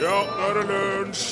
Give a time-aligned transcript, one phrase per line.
[0.00, 1.24] Ja, nå er det lunsj!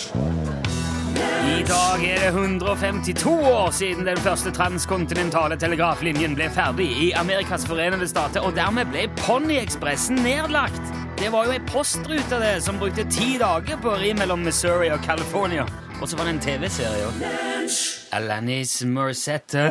[1.48, 7.64] I dag er det 152 år siden den første transkontinentale telegraflinjen ble ferdig i Amerikas
[7.66, 10.92] forenede stater, og dermed ble Ponniekspressen nedlagt.
[11.16, 14.90] Det var jo ei postrute det, som brukte ti dager på å ri mellom Missouri
[14.92, 15.64] og California.
[16.02, 17.24] Og så var det en TV-serie òg.
[18.20, 19.64] Alanis Morissette.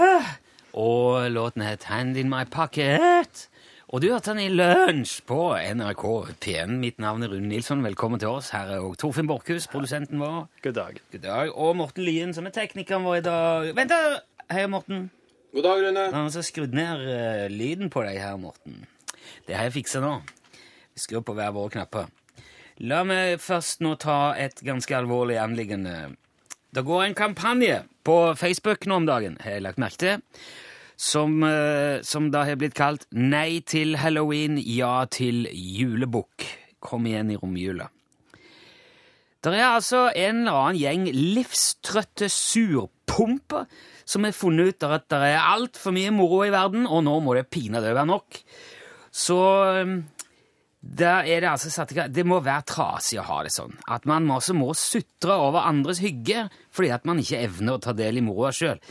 [0.74, 3.46] Og låten het Hand in my pocket.
[3.88, 6.02] Og du hørte den i Lunsj på NRK
[6.44, 6.74] P1.
[6.76, 7.80] Mitt navn er Rune Nilsson.
[7.86, 8.50] Velkommen til oss.
[8.52, 10.50] Her er òg Torfinn Borchhus, produsenten vår.
[10.66, 10.98] God dag.
[11.14, 11.52] God dag.
[11.56, 13.70] Og Morten Lyen, som er teknikeren vår i dag.
[13.78, 14.20] Vent, da!
[14.52, 15.06] Hei, Morten.
[15.56, 16.04] God dag, Rune.
[16.18, 18.84] Han har skrudd ned uh, lyden på deg her, Morten.
[19.48, 20.18] Det har jeg fiksa nå.
[20.92, 22.12] Vi skrur på hver våre knapper.
[22.84, 26.18] La meg først nå ta et ganske alvorlig anliggende.
[26.76, 30.28] Det går en kampanje på Facebook nå om dagen, har jeg lagt merke til,
[30.98, 36.48] som, eh, som da har blitt kalt Nei til halloween, ja til julebukk.
[36.82, 37.88] Kom igjen i romjula.
[39.44, 43.68] Det er altså en eller annen gjeng livstrøtte surpumper
[44.08, 47.36] som har funnet ut at det er altfor mye moro i verden, og nå må
[47.38, 48.40] det pinadø være nok.
[49.14, 49.38] Så
[49.84, 50.00] um,
[50.82, 53.76] da er det altså satt i gang Det må være trasig å ha det sånn.
[53.90, 57.96] At man også må sutre over andres hygge fordi at man ikke evner å ta
[57.98, 58.82] del i moroa sjøl.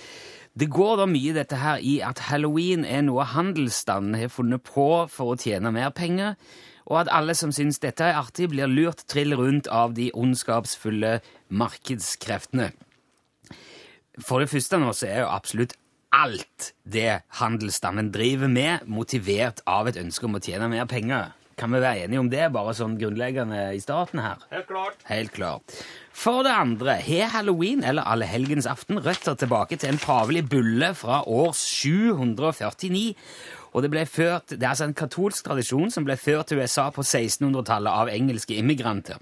[0.57, 4.89] Det går da mye dette her i at halloween er noe handelsstanden har funnet på
[5.13, 6.39] for å tjene mer penger,
[6.87, 11.19] og at alle som syns dette er artig, blir lurt trill rundt av de ondskapsfulle
[11.51, 12.71] markedskreftene.
[14.23, 15.75] For det første nå så er jo absolutt
[16.17, 21.35] alt det handelsstanden driver med, motivert av et ønske om å tjene mer penger.
[21.57, 24.43] Kan vi være enige om det, bare sånn grunnleggende i starten her?
[24.53, 25.05] Helt klart.
[25.09, 25.77] Helt klart.
[26.13, 31.55] For det andre, har halloween eller allehelgensaften røtter tilbake til en pavelig bulle fra år
[31.57, 33.15] 749.
[33.73, 36.91] Og det, ble ført, det er altså en katolsk tradisjon som ble ført til USA
[36.93, 39.21] på 1600-tallet av engelske immigranter.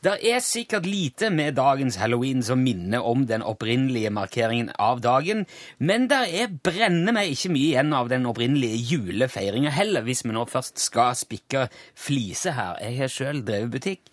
[0.00, 5.42] Det er sikkert lite med dagens halloween som minner om den opprinnelige markeringen av dagen,
[5.76, 10.32] men det er brenner meg ikke mye igjen av den opprinnelige julefeiringa heller, hvis vi
[10.32, 12.78] nå først skal spikke flise her.
[12.80, 14.08] Jeg har sjøl drevet butikk.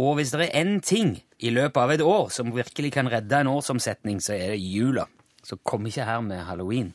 [0.00, 3.42] Og hvis det er én ting i løpet av et år som virkelig kan redde
[3.42, 5.04] en årsomsetning, så er det jula.
[5.44, 6.94] Så kom ikke her med halloween.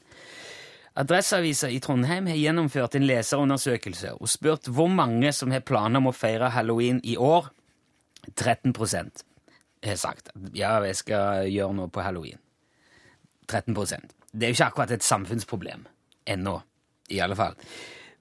[0.97, 6.09] Adresseavisa i Trondheim har gjennomført en leserundersøkelse og spurt hvor mange som har planer om
[6.09, 7.51] å feire halloween i år.
[8.33, 9.23] 13%
[9.87, 12.39] har sagt ja, jeg skal gjøre noe på halloween.
[13.47, 15.85] 13% Det er jo ikke akkurat et samfunnsproblem.
[16.27, 16.57] Ennå,
[17.09, 17.55] i alle fall.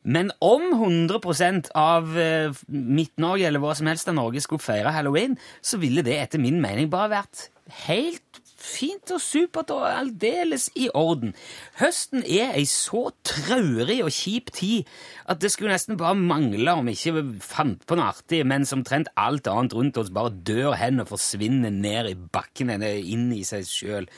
[0.06, 5.34] Men om 100 av eh, Midt-Norge eller hva som helst av Norge skulle feire halloween,
[5.60, 7.48] så ville det etter min mening bare vært
[7.88, 11.34] helt fint og supert og aldeles i orden.
[11.80, 14.90] Høsten er ei så traurig og kjip tid
[15.30, 19.12] at det skulle nesten bare mangle om vi ikke fant på noe artig mens omtrent
[19.14, 23.44] alt annet rundt oss bare dør hen og forsvinner ned i bakken eller inn i
[23.46, 24.10] seg sjøl.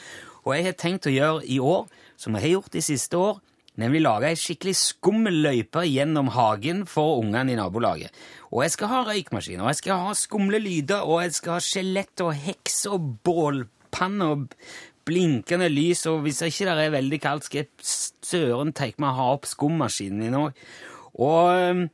[0.46, 1.86] Og jeg har tenkt å gjøre i år,
[2.16, 3.40] som jeg har gjort de siste år,
[3.78, 8.14] nemlig lage ei skikkelig skummel løype gjennom hagen for ungene i nabolaget.
[8.50, 11.62] Og jeg skal ha røykmaskin, og jeg skal ha skumle lyder, og jeg skal ha
[11.62, 13.12] skjelett og heks og
[13.88, 14.48] bålpanne og
[15.08, 17.68] blinkende lys, og hvis ikke det er veldig kaldt, skal jeg
[18.22, 20.52] søren tenke meg å ha opp skummaskinen min òg.
[21.18, 21.88] Og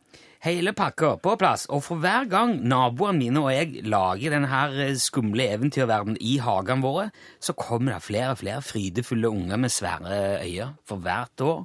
[0.45, 1.67] hele pakka på plass.
[1.71, 6.85] Og for hver gang naboene mine og jeg lager denne eh, skumle eventyrverdenen i hagene
[6.85, 7.07] våre,
[7.41, 11.63] så kommer det flere og flere frydefulle unger med svære øyne for hvert år.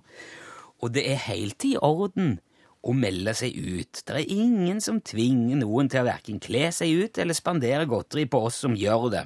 [0.80, 2.38] Og det er helt i orden
[2.80, 4.00] å melde seg ut.
[4.06, 8.24] Det er ingen som tvinger noen til å verken kle seg ut eller spandere godteri
[8.32, 9.26] på oss som gjør det.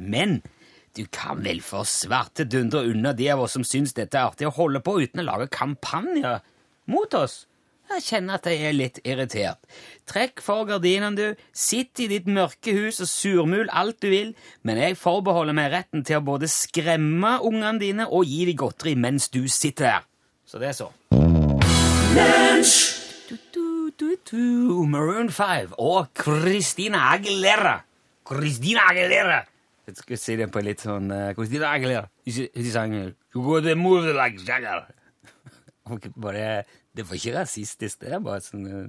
[0.00, 0.40] Men
[0.96, 4.48] du kan vel for svarte dundre unna de av oss som syns dette er artig,
[4.48, 6.40] å holde på uten å lage kampanjer
[6.90, 7.44] mot oss.
[7.90, 9.58] Jeg kjenner at jeg er litt irritert.
[10.06, 11.42] Trekk for gardinene, du.
[11.50, 14.30] Sitt i ditt mørke hus og surmul alt du vil,
[14.62, 18.94] men jeg forbeholder meg retten til å både skremme ungene dine og gi dem godteri
[18.94, 20.08] mens du sitter der.
[20.46, 20.90] Så det er så.
[23.26, 24.86] Du, du, du, du.
[24.86, 27.80] Maroon 5 og Christina Aguilera.
[28.26, 29.42] Christina Aguilera.
[29.90, 32.06] Jeg skal si det på litt sånn Christina Aguilera.
[32.26, 32.94] Hun sang
[33.34, 34.86] You go to move like Jagger.
[36.16, 36.64] Bare,
[36.96, 38.82] det var ikke rasistisk, det er bare sånn uh,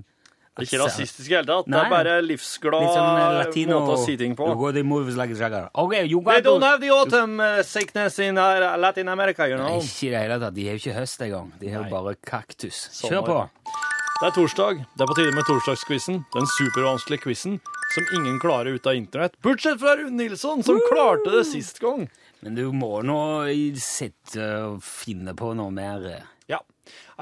[0.52, 1.70] Det er ikke rasistisk i hele tatt.
[1.70, 4.50] Det er bare livsglad sånn latino måte å si ting på.
[4.52, 5.70] Like Jagger.
[5.74, 9.80] Okay, you They don't have the autumn sickness in uh, Latin America, you know.
[9.80, 10.58] Ikke i det hele tatt.
[10.58, 11.54] De har jo ikke høst engang.
[11.62, 12.84] De har jo bare kaktus.
[12.92, 13.40] Sånn Kjør på.
[14.22, 14.84] Det er torsdag.
[14.94, 16.20] Det er på tide med torsdagsquizen.
[16.36, 17.56] Den supervanskelige quizen
[17.96, 19.34] som ingen klarer ut av internett.
[19.42, 22.04] Bortsett fra Rune Nilsson, som klarte det sist gang.
[22.42, 23.22] Men du må nå
[23.78, 26.08] sitte og finne på noe mer.
[26.50, 26.60] Ja.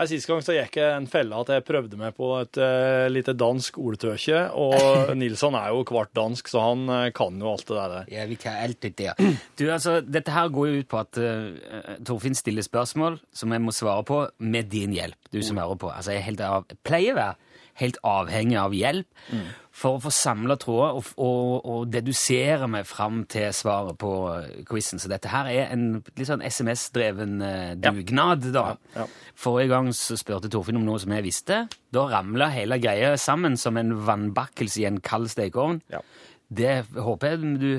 [0.08, 3.36] Sist gang så gikk jeg en felle at jeg prøvde meg på et uh, lite
[3.36, 7.76] dansk ordtøkje, og Nilsson er jo kvart dansk, så han uh, kan jo alt det
[7.78, 7.98] der.
[8.16, 9.20] Ja, vi kan alt det der.
[9.60, 13.66] Du, altså, dette her går jo ut på at uh, Torfinn stiller spørsmål som jeg
[13.66, 15.92] må svare på med din hjelp, du som hører på.
[15.92, 17.49] Altså, jeg, er helt av, pleier å være
[17.80, 19.34] helt avhengig av hjelp
[19.80, 24.58] for å få samla tråder og, og, og dedusere meg fram til svaret på eh,
[24.68, 25.00] quizen.
[25.00, 27.38] Så dette her er en litt sånn SMS-dreven
[27.80, 28.66] dugnad, dugnad, da.
[28.98, 29.06] Ja.
[29.40, 31.62] Forrige gang så spurte Torfinn om noe som jeg visste.
[31.96, 35.80] Da ramla hele greia sammen som en vannbakkelse i en kald stekeovn.
[35.94, 36.04] Ja.
[36.50, 37.72] Det håper jeg du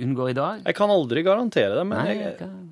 [0.00, 0.66] unngår i dag.
[0.66, 2.70] Jeg kan aldri garantere det, men Nei, jeg, jeg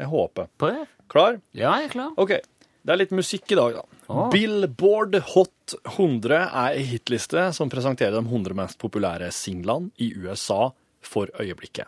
[0.00, 0.48] jeg håper.
[0.60, 0.84] Prøv.
[1.12, 1.40] Klar?
[1.52, 2.12] Ja, jeg er klar.
[2.16, 2.32] OK.
[2.80, 3.99] Det er litt musikk i dag, da.
[4.10, 4.26] Å.
[4.32, 10.72] Billboard Hot 100 er ei hitliste som presenterer de 100 mest populære singlene i USA
[11.04, 11.86] for øyeblikket.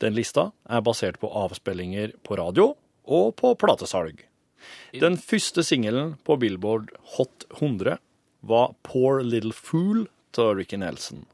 [0.00, 2.72] Den lista er basert på avspillinger på radio
[3.04, 4.24] og på platesalg.
[4.96, 8.00] Den første singelen på Billboard Hot 100
[8.48, 11.26] var Poor Little Fool til Ricky Nelson.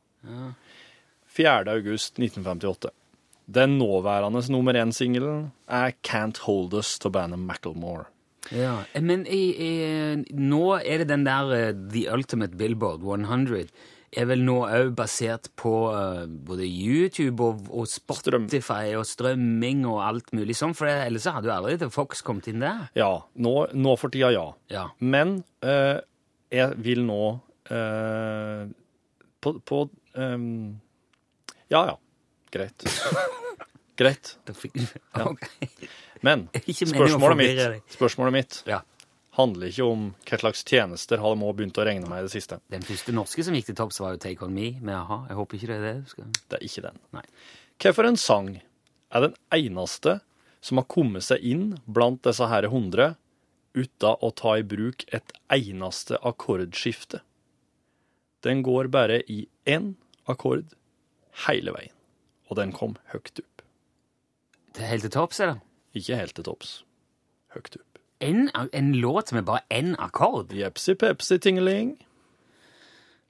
[1.38, 1.70] 4.
[1.70, 2.90] august 1958.
[3.46, 8.10] Den nåværende nummer én-singelen er Can't Hold Us av bandet Macklemore.
[8.54, 9.70] Ja, Men i, i,
[10.32, 13.68] nå er det den der eh, The Ultimate Billboard 100
[14.16, 20.00] er vel nå òg basert på eh, både YouTube og, og Spotify og strømming og
[20.06, 22.86] alt mulig sånn, for ellers hadde jo aldri Fox kommet inn der.
[22.98, 24.46] Ja, nå, nå for tida ja.
[24.72, 24.88] Ja.
[25.00, 26.00] Men eh,
[26.54, 27.22] jeg vil nå
[27.68, 28.64] eh,
[29.44, 29.84] på, på
[30.16, 30.78] um,
[31.68, 31.98] Ja, ja.
[32.48, 32.86] Greit.
[34.00, 34.36] Greit.
[34.48, 34.78] Da fikk,
[35.28, 35.44] Ok.
[36.26, 38.80] Men spørsmålet mitt, spørsmålet mitt Ja.
[39.38, 42.58] handler ikke om hva slags tjenester har må begynt å regne med i det siste.
[42.72, 45.20] Den første norske som gikk til topps, var jo Take On Me med a-ha.
[45.28, 46.98] Jeg håper ikke det er det skal Det er ikke den.
[47.14, 47.24] Nei.
[47.78, 48.50] Hvilken sang
[49.14, 50.18] er den eneste
[50.60, 53.14] som har kommet seg inn blant disse her 100
[53.78, 57.20] uten å ta i bruk et eneste akkordskifte?
[58.42, 59.92] Den går bare i én
[60.30, 60.74] akkord
[61.46, 61.94] hele veien,
[62.50, 63.62] og den kom høyt opp.
[64.74, 65.58] Det er helt til topps, eller?
[65.98, 66.72] Ikke helt til topps.
[67.54, 67.84] Høgt opp.
[68.24, 70.50] En, en låt med bare én akkord?
[70.58, 71.92] Jepsi pepsi tingeling.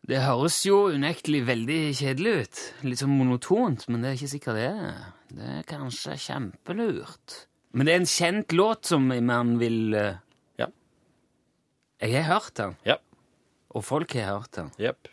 [0.09, 2.61] Det høres jo unektelig veldig kjedelig ut.
[2.89, 5.03] Litt sånn monotont, men det er ikke sikkert det er.
[5.29, 7.35] Det er kanskje kjempelurt.
[7.77, 10.17] Men det er en kjent låt som man vil eh,
[10.63, 10.71] Ja.
[12.01, 12.97] Jeg har hørt den, Ja.
[13.75, 14.71] og folk har hørt den.
[14.81, 15.11] Jepp.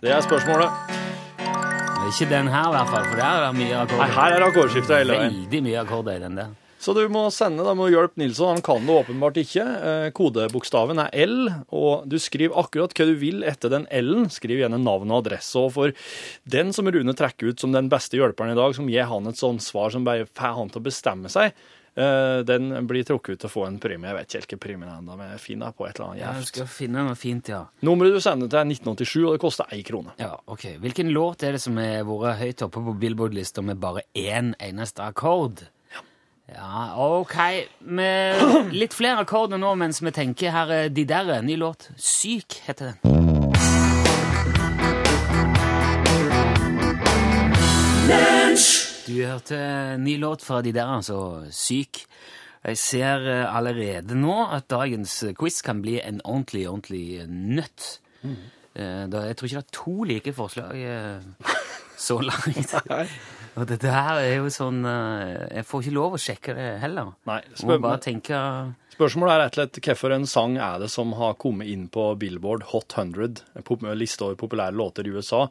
[0.00, 0.70] Det er spørsmålet.
[1.40, 4.38] Men ikke den her, i hvert fall, for der er det mye Nei, her er
[4.40, 5.34] det akkordskifte hele veien.
[5.42, 6.54] Veldig mye akkorder i den der.
[6.80, 8.54] Så du må sende da, må hjelpe Nilsson.
[8.56, 9.64] Han kan det åpenbart ikke.
[9.88, 14.30] Eh, kodebokstaven er L, og du skriver akkurat hva du vil etter den L-en.
[14.32, 15.60] Skriv gjerne navn og adresse.
[15.60, 15.92] Og for
[16.48, 19.40] den som Rune trekker ut som den beste hjelperen i dag, som gir han et
[19.40, 21.52] sånt svar som bare får han til å bestemme seg,
[22.00, 24.08] eh, den blir trukket ut til å få en premie.
[24.08, 26.22] Jeg vet ikke helt hva premien er ennå, men jeg finner på et eller annet
[26.22, 27.66] Ja, du skal finne noe fint, ja.
[27.84, 30.16] Nummeret du sender til, er 1987, og det koster én krone.
[30.16, 30.64] Ja, ok.
[30.80, 35.04] Hvilken låt er det som har vært høyt oppe på Billboard-lista med bare én eneste
[35.04, 35.66] akkord?
[36.54, 37.36] Ja, ok.
[37.78, 41.90] Med litt flere akkorder nå mens vi tenker her er De Derre, ny låt.
[41.96, 42.98] Syk heter den.
[49.06, 49.58] Du hørte
[49.98, 52.04] ny låt fra De Der, altså Syk.
[52.60, 58.00] Jeg ser eh, allerede nå at dagens quiz kan bli en ordentlig, ordentlig nøtt.
[58.22, 58.36] Mm.
[58.74, 61.54] Da, jeg tror ikke det er to like forslag eh,
[61.98, 62.76] så langt.
[63.60, 67.10] Og det der er jo sånn eh, Jeg får ikke lov å sjekke det heller.
[67.28, 68.38] Nei, Må spør, bare tenke
[68.94, 72.06] Spørsmålet er rett og slett hvilken en sang er det som har kommet inn på
[72.20, 75.46] Billboard Hot 100, en liste over populære låter i USA,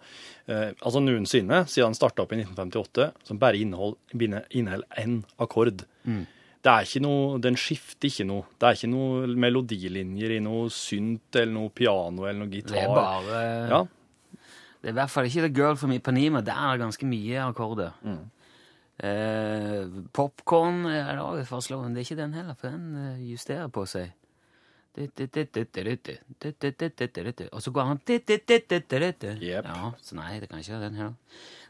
[0.46, 4.46] eh, altså noensinne, siden den starta opp i 1958, som bare inneholder
[5.02, 5.82] én akkord.
[6.60, 8.46] Det er ikke noe, Den skifter ikke noe.
[8.60, 12.76] Det er ikke noe melodilinjer i noe synt eller noe piano eller noe gitar.
[12.76, 13.82] Det er bare Ja,
[14.80, 16.42] Det er i hvert fall ikke The Girl from Ipanema.
[16.42, 17.92] Der er det ganske mye akkorder.
[18.04, 18.22] Mm.
[19.00, 22.96] Eh, popcorn er det også et forslag, men det er ikke den heller, for den
[23.00, 24.12] eh, justerer på seg.
[27.54, 28.00] Og så går han.
[29.42, 29.62] Ja,
[30.04, 31.14] så nei, det kan ikke være den heller.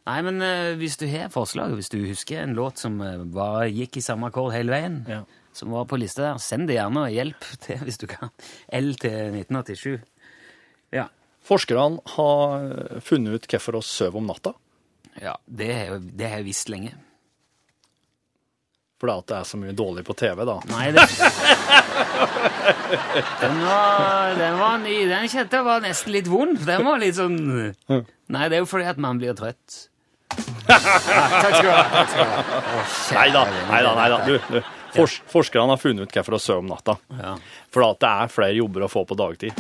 [0.07, 3.67] Nei, men eh, hvis du har forslag, hvis du husker en låt som eh, bare
[3.69, 5.21] gikk i samme akkord hele veien, Ja.
[5.53, 8.31] som var på lista der, send det gjerne og hjelp til hvis du kan.
[8.73, 9.99] L til 1987.
[10.95, 11.05] Ja.
[11.49, 14.53] Forskerne har funnet ut hvorfor vi sover om natta.
[15.19, 16.93] Ja, det har jeg- det har jeg visst lenge.
[18.99, 20.59] Fordi at det er så mye dårlig på TV, da.
[20.67, 21.05] Nei, det
[23.41, 24.97] Den var, den var ny.
[25.07, 26.59] Den kjente jeg var nesten litt vond.
[26.67, 27.37] Den var litt sånn
[28.29, 29.85] Nei, det er jo fordi at man blir trøtt.
[30.69, 30.75] Ha.
[30.77, 32.03] Takk skal du ha.
[33.15, 33.93] Nei da, nei da.
[33.97, 34.19] Nei da.
[34.27, 34.59] Du, du.
[34.93, 36.97] Fors forskerne har funnet ut hvorfor å sover om natta.
[37.17, 37.33] Ja.
[37.73, 39.53] Fordi at det er flere jobber å få på dagtid.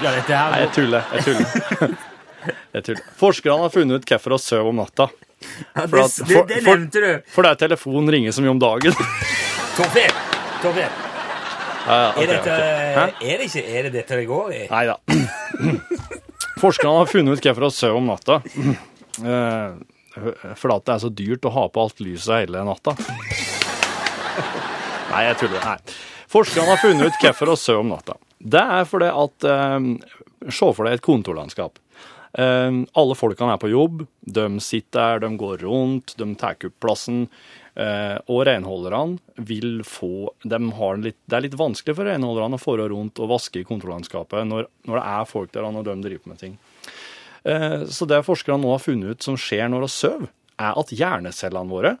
[0.00, 1.02] Ja, dette her Nei, jeg tuller.
[1.12, 1.46] Jeg tuller.
[2.72, 3.02] Jeg tuller.
[3.20, 5.06] Forskerne har funnet ut hvorfor å sover om natta.
[5.76, 7.10] Ja, For det, at- for- det det nevnte du.
[7.34, 8.94] For det er telefonen ringer så mye om dagen.
[9.76, 10.14] Torfinn!
[10.62, 10.94] Torfinn,
[11.80, 13.12] Ja, ja, okay, er, dette, okay.
[13.28, 14.58] Er, det ikke, er det dette det går i?
[14.70, 14.96] Nei da.
[16.60, 18.40] Forskerne har funnet ut hvorfor å sover om natta.
[19.20, 19.70] Eh,
[20.56, 22.94] Fordi det er så dyrt å ha på alt lyset hele natta.
[25.10, 25.60] Nei, jeg tuller.
[25.66, 25.76] Nei.
[26.30, 28.14] Forskerne har funnet ut hvorfor å sover om natta.
[28.40, 29.78] Det er fordi at eh,
[30.48, 31.76] Se for deg et kontorlandskap.
[32.32, 34.06] Eh, alle folkene er på jobb.
[34.24, 37.26] De sitter der, de går rundt, de tar opp plassen.
[37.76, 40.58] Eh, og renholderne vil få de
[41.04, 44.70] litt, Det er litt vanskelig for renholderne å fare rundt og vaske i kontorlandskapet når,
[44.88, 46.58] når det er folk der og de driver med ting.
[47.40, 50.26] Så det forskerne nå har funnet ut som skjer når vi sover,
[50.60, 51.94] er at hjernecellene våre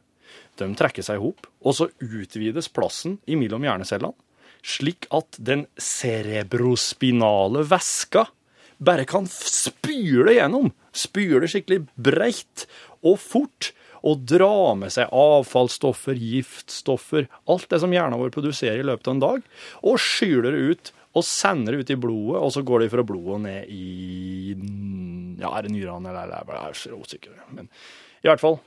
[0.60, 4.12] de trekker seg i hop, og så utvides plassen imellom hjernecellene,
[4.62, 8.26] slik at den cerebrospinale væska
[8.80, 10.70] bare kan spyle gjennom.
[10.96, 12.66] Spyle skikkelig breit
[13.04, 13.72] og fort.
[14.00, 19.12] Og dra med seg avfallsstoffer, giftstoffer, alt det som hjernen vår produserer i løpet av
[19.12, 19.42] en dag,
[19.84, 23.04] og skyler det ut og sender det ut i blodet, og så går det fra
[23.06, 24.54] blodet ned i
[25.40, 27.38] Ja, er det nyrene eller er det Jeg er så usikker.
[27.50, 27.68] Men
[28.22, 28.60] i hvert fall.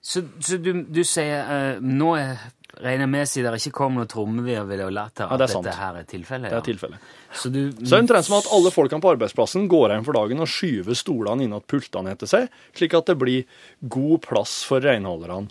[0.00, 2.38] Så, så du, du sier uh, Nå er,
[2.84, 5.76] regner med, siden det ikke kom noe trommevirvel og latter, Ja, at det er dette
[5.78, 6.48] her er tilfellet?
[6.48, 6.66] Det er ja.
[6.68, 7.12] tilfellet.
[7.32, 10.18] Så du Så er det omtrent som at alle folkene på arbeidsplassen går hjem for
[10.18, 14.60] dagen og skyver stolene inn at pultene etter seg, slik at det blir god plass
[14.68, 15.50] for renholderne.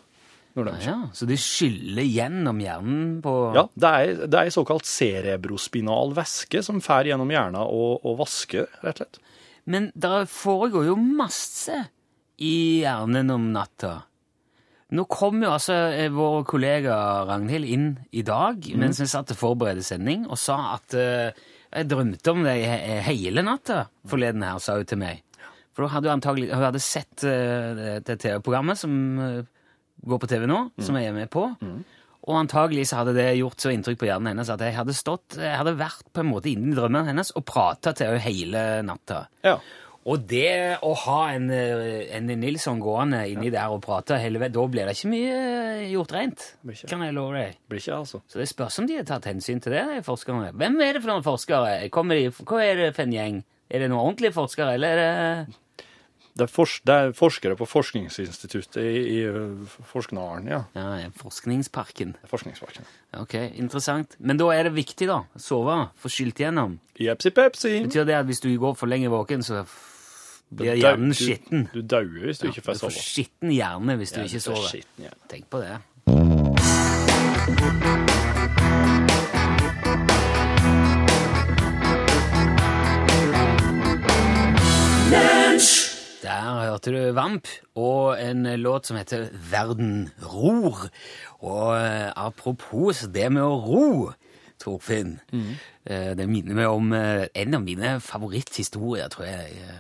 [0.57, 6.15] De ja, Så de skyller gjennom hjernen på Ja, det er, det er såkalt cerebrospinal
[6.17, 9.22] væske som fær gjennom hjernen og, og vasker, rett og slett.
[9.69, 11.84] Men det foregår jo masse
[12.41, 14.07] i hjernen om natta.
[14.96, 16.96] Nå kom jo altså eh, vår kollega
[17.27, 21.32] Ragnhild inn i dag mens vi satt og forberedte sending, og sa at eh,
[21.74, 25.20] jeg drømte om deg he- hele natta forleden her, sa hun til meg.
[25.75, 29.44] For da hadde hun antagelig hun hadde sett eh, det TV-programmet som eh,
[30.08, 31.44] går på TV nå, som jeg er med på.
[32.27, 35.38] Og antagelig så hadde det gjort så inntrykk på hjernen hennes at jeg hadde stått,
[35.39, 39.22] jeg hadde vært på en måte inni drømmen hennes og prata til henne hele natta.
[39.48, 39.53] Ja.
[40.08, 44.56] Og det å ha en, eh, en Nilsson gående inni der og prate hele veien,
[44.56, 46.46] da blir det ikke mye eh, gjort rent.
[46.88, 47.60] Kan jeg love deg.
[47.68, 48.22] Blir ikke, altså.
[48.32, 50.54] Så det spørs om de har tatt hensyn til det, de forskerne.
[50.56, 51.76] Hvem er det for noen forskere?
[51.84, 53.42] De, hva er det for en gjeng?
[53.68, 55.56] Er det noen ordentlige forskere, eller er det
[56.38, 60.60] Det er, for, det er forskere på Forskningsinstituttet i, i uh, Forsknaren, ja.
[60.78, 62.14] ja, Forskningsparken?
[62.30, 62.86] Forskningsparken.
[63.18, 64.14] Ok, interessant.
[64.20, 65.24] Men da er det viktig, da.
[65.36, 65.80] Sove.
[65.98, 66.78] Få skylt gjennom.
[67.02, 67.74] Jepsi pepsi.
[67.90, 69.66] Betyr det at hvis du går for lenge våken, så
[70.50, 71.68] blir hjernen skitten?
[71.74, 72.92] Du dauer hvis du ikke får sove.
[72.92, 74.82] Du får skitten hjerne hvis du ikke sover.
[75.30, 75.77] Tenk på det.
[86.22, 90.88] Der hørte du Vamp og en låt som heter Verden ror.
[91.39, 94.12] Og eh, apropos det med å ro,
[94.60, 95.54] Torfinn, Mm.
[96.18, 99.77] det minner meg om eh, en av mine favoritthistorier, tror jeg, eh,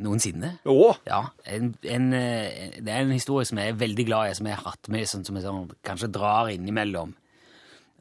[0.00, 0.54] noensinne.
[0.64, 0.96] Åh.
[1.06, 4.46] Ja, en, en, eh, det er en historie som jeg er veldig glad i, som
[4.48, 7.12] jeg har hatt med, sånn, som jeg sånn, kanskje drar innimellom.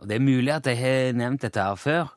[0.02, 2.10] Og det er mulig at jeg har nevnt dette her før.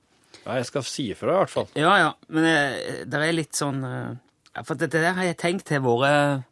[0.44, 1.66] ja, jeg skal si ifra i hvert fall.
[1.76, 5.68] Ja, ja, men eh, det er litt sånn eh, For dette der har jeg tenkt
[5.74, 6.44] har vært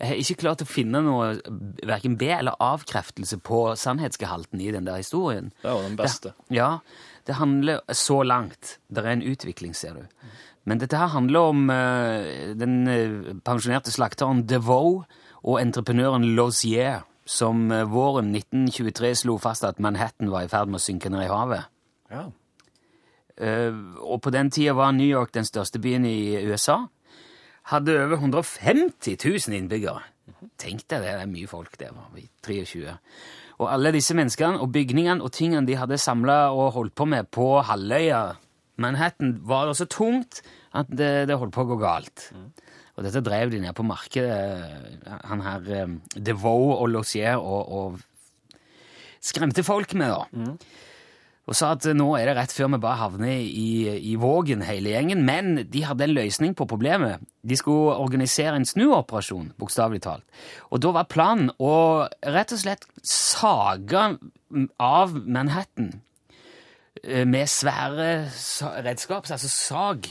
[0.00, 1.30] Jeg har ikke klart å finne noe
[1.88, 5.50] verken be- eller avkreftelse på sannhetsgehalten i den der historien.
[5.62, 6.32] Det er jo den beste.
[6.48, 6.70] Det, ja,
[7.28, 8.78] det handler så langt.
[8.88, 10.06] Det er en utvikling, ser du.
[10.68, 15.06] Men dette her handler om eh, den eh, pensjonerte slakteren DeVoe
[15.40, 20.80] og entreprenøren Lozier, som eh, våren 1923 slo fast at Manhattan var i ferd med
[20.80, 21.70] å synke ned i havet.
[22.12, 22.26] Ja.
[23.40, 23.72] Eh,
[24.04, 26.82] og på den tida var New York den største byen i USA.
[27.72, 30.02] Hadde over 150 000 innbyggere.
[30.60, 31.76] Tenk deg det, det er mye folk.
[31.80, 32.96] Det var i 23.
[33.60, 37.28] Og alle disse menneskene og bygningene og tingene de hadde samla og holdt på med
[37.32, 38.22] på halvøya
[38.80, 40.42] Manhattan, var det så tungt
[40.76, 42.30] at det, det holdt på å gå galt.
[42.96, 44.36] Og dette drev de ned på markedet,
[45.30, 48.56] han her eh, DeVoe og Lossier, og, og
[49.24, 50.54] skremte folk med, da
[51.50, 53.70] og sa at nå er det rett før vi bare havner i,
[54.12, 55.24] i vågen, hele gjengen.
[55.26, 57.24] Men de hadde en løsning på problemet.
[57.42, 60.22] De skulle organisere en snuoperasjon, bokstavelig talt.
[60.70, 61.72] Og da var planen å
[62.22, 64.04] rett og slett sage
[64.78, 65.98] av Manhattan eh,
[67.26, 68.08] med svære
[68.84, 70.08] redskap, altså sag.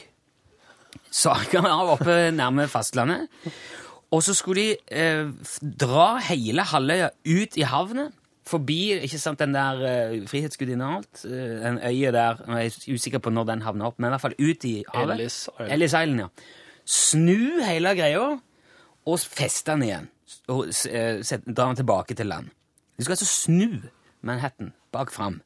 [1.12, 3.27] Saga av oppe nærme fastlandet.
[4.13, 5.27] Og så skulle de eh,
[5.62, 8.15] dra hele halvøya ut i havnet,
[8.50, 12.95] forbi ikke sant, den der eh, Frihetsgudinna og alt, eh, den øya der, Jeg er
[12.95, 15.13] usikker på når den havna opp, men i hvert fall ut i havet.
[15.19, 15.71] Ellis Island.
[15.75, 16.27] Ellis Island, ja.
[16.89, 18.24] Snu hele greia,
[19.05, 20.09] og feste den igjen.
[20.50, 22.50] Og eh, set- dra den tilbake til land.
[22.98, 23.77] De skulle altså snu
[24.25, 25.41] Manhattan bak fram.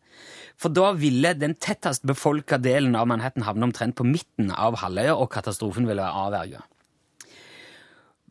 [0.62, 5.16] For da ville den tettest befolka delen av Manhattan havne omtrent på midten av halvøya,
[5.18, 6.62] og katastrofen ville være avverga.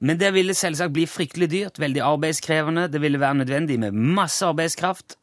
[0.02, 4.42] Men det ville selvsagt bli fryktelig dyrt, veldig arbeidskrevende, det ville være nødvendig med masse
[4.46, 5.16] arbeidskraft.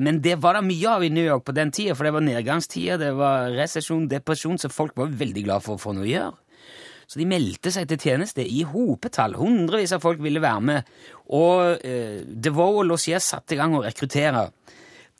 [0.00, 2.24] Men det var det mye av i New York på den tida, for det var
[2.24, 6.10] nedgangstider, det var resesjon, depresjon, så folk var veldig glad for å få noe å
[6.10, 6.36] gjøre.
[7.10, 9.34] Så de meldte seg til tjeneste i hopetall.
[9.40, 10.90] Hundrevis av folk ville være med.
[11.34, 14.44] Og eh, DeVoe og Lossier satte i gang å rekruttere.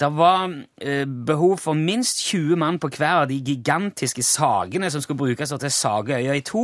[0.00, 0.48] Det var
[0.80, 5.52] eh, behov for minst 20 mann på hver av de gigantiske sagene som skulle brukes
[5.52, 6.62] til å sage øya i to,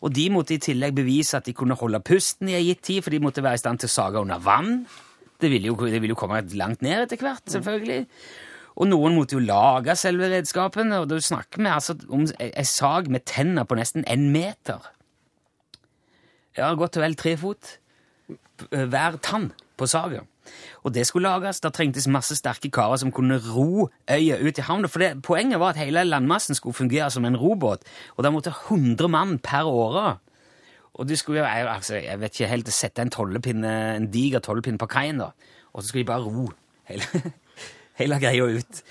[0.00, 3.02] og de måtte i tillegg bevise at de kunne holde pusten i en gitt tid,
[3.04, 4.86] for de måtte være i stand til å sage under vann.
[5.42, 8.06] Det ville jo, det ville jo komme langt ned etter hvert, selvfølgelig.
[8.80, 13.12] Og noen måtte jo lage selve redskapen, og da snakker vi altså om ei sag
[13.12, 14.80] med tenner på nesten en meter.
[16.56, 17.76] Ja, godt og vel tre fot
[18.70, 20.22] hver tann på saga.
[20.82, 21.60] Og det skulle lages.
[21.62, 24.90] Da trengtes masse sterke karer som kunne ro øya ut i havna.
[24.90, 28.54] For det, poenget var at hele landmassen skulle fungere som en robåt, og da måtte
[28.54, 30.16] 100 mann per åre.
[30.94, 34.86] Og du skulle jo, altså, jeg vet ikke helt, sette en en diger tollepinne på
[34.86, 35.32] kaien, da.
[35.72, 36.50] Og så skulle de bare ro
[36.88, 37.02] hele,
[38.00, 38.82] hele greia ut.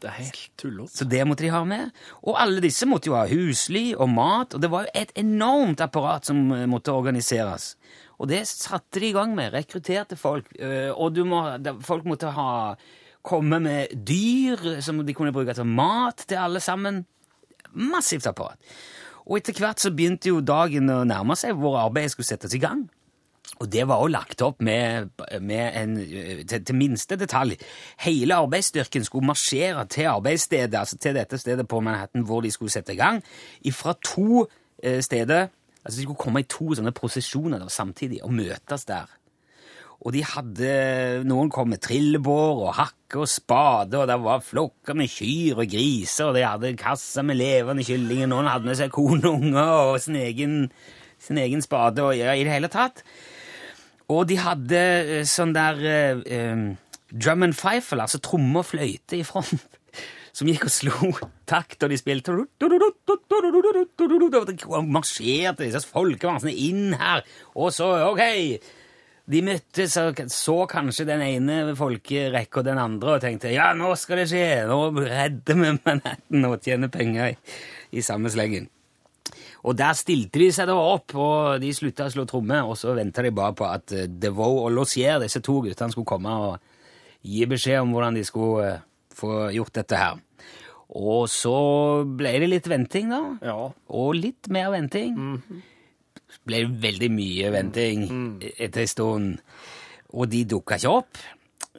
[0.00, 0.92] Det er helt tullete.
[0.96, 1.90] Så det måtte de ha med.
[2.22, 5.82] Og alle disse måtte jo ha husly og mat, og det var jo et enormt
[5.84, 7.74] apparat som eh, måtte organiseres.
[8.22, 9.52] Og det satte de i gang med.
[9.56, 10.46] Rekrutterte folk.
[10.58, 11.42] eh, Og du må,
[11.82, 12.76] folk måtte ha
[13.24, 17.06] komme med dyr som de kunne bruke til mat til alle sammen.
[17.72, 18.60] Massivt apparat.
[19.24, 22.60] Og etter hvert så begynte jo dagen å nærme seg hvor arbeidet skulle settes i
[22.60, 22.84] gang.
[23.62, 25.10] Og det var jo lagt opp med,
[25.40, 25.96] med en,
[26.48, 27.54] til, til minste detalj.
[28.02, 32.72] Hele arbeidsstyrken skulle marsjere til arbeidsstedet, altså til dette stedet på Manhattan hvor de skulle
[32.72, 33.22] sette i gang,
[33.72, 34.46] fra to
[34.82, 35.52] eh, steder.
[35.84, 39.12] Altså De skulle komme i to sånne prosesjoner da, samtidig og møtes der.
[40.04, 40.72] Og de hadde,
[41.24, 45.70] noen kom med trillebår og hakke og spade, og det var flokker med kyr og
[45.70, 50.00] griser, og de hadde kasser med levende kyllinger, noen hadde med seg kone og og
[50.02, 50.58] sin egen,
[51.22, 53.04] sin egen spade, og ja, i det hele tatt.
[54.12, 56.64] Og de hadde eh, sånn der eh, eh,
[57.14, 59.64] drum and fife, altså tromme og fløyte i front,
[60.36, 61.12] som gikk og slo
[61.48, 62.34] takt, og de spilte
[64.68, 68.24] og marsjerte disse folkemassene inn her, og så, ok,
[69.24, 74.20] de møttes og så kanskje den ene folkerekka den andre og tenkte ja, nå skal
[74.20, 77.38] det skje, nå redder vi Manhattan og tjener penger i,
[77.96, 78.68] i samme slengen.
[79.64, 82.92] Og der stilte de seg da opp, og de slutta å slå trommer, og så
[82.96, 86.58] venta de bare på at eh, DeVoe og Lossier, disse to guttene, skulle komme og
[87.24, 88.82] gi beskjed om hvordan de skulle eh,
[89.14, 90.20] få gjort dette her.
[90.94, 91.54] Og så
[92.04, 93.22] ble det litt venting, da.
[93.42, 93.70] Ja.
[93.96, 95.16] Og litt mer venting.
[96.44, 98.04] ble det veldig mye venting
[98.52, 99.32] etter en stund,
[100.12, 101.24] og de dukka ikke opp.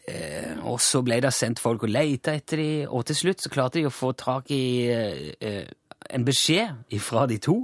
[0.05, 3.49] Eh, og så ble det sendt folk og leita etter dem, og til slutt så
[3.53, 5.65] klarte de å få tak i eh, eh,
[6.09, 7.57] en beskjed fra de to,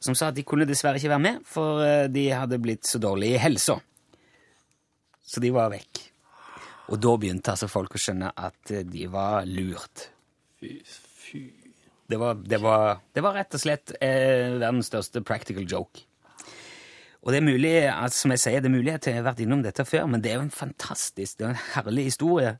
[0.00, 3.00] som sa at de kunne dessverre ikke være med, for eh, de hadde blitt så
[3.02, 3.78] dårlige i helsa.
[5.28, 6.02] Så de var vekk.
[6.88, 10.08] Og da begynte altså folk å skjønne at eh, de var lurt.
[10.60, 11.46] Fy, fy.
[12.08, 16.06] Det var, det var, det var rett og slett eh, verdens største practical joke.
[17.26, 19.42] Og det er mulig, at som jeg sier, det er mulig at jeg har vært
[19.44, 22.54] innom dette før, men det er jo en fantastisk, det er en herlig historie.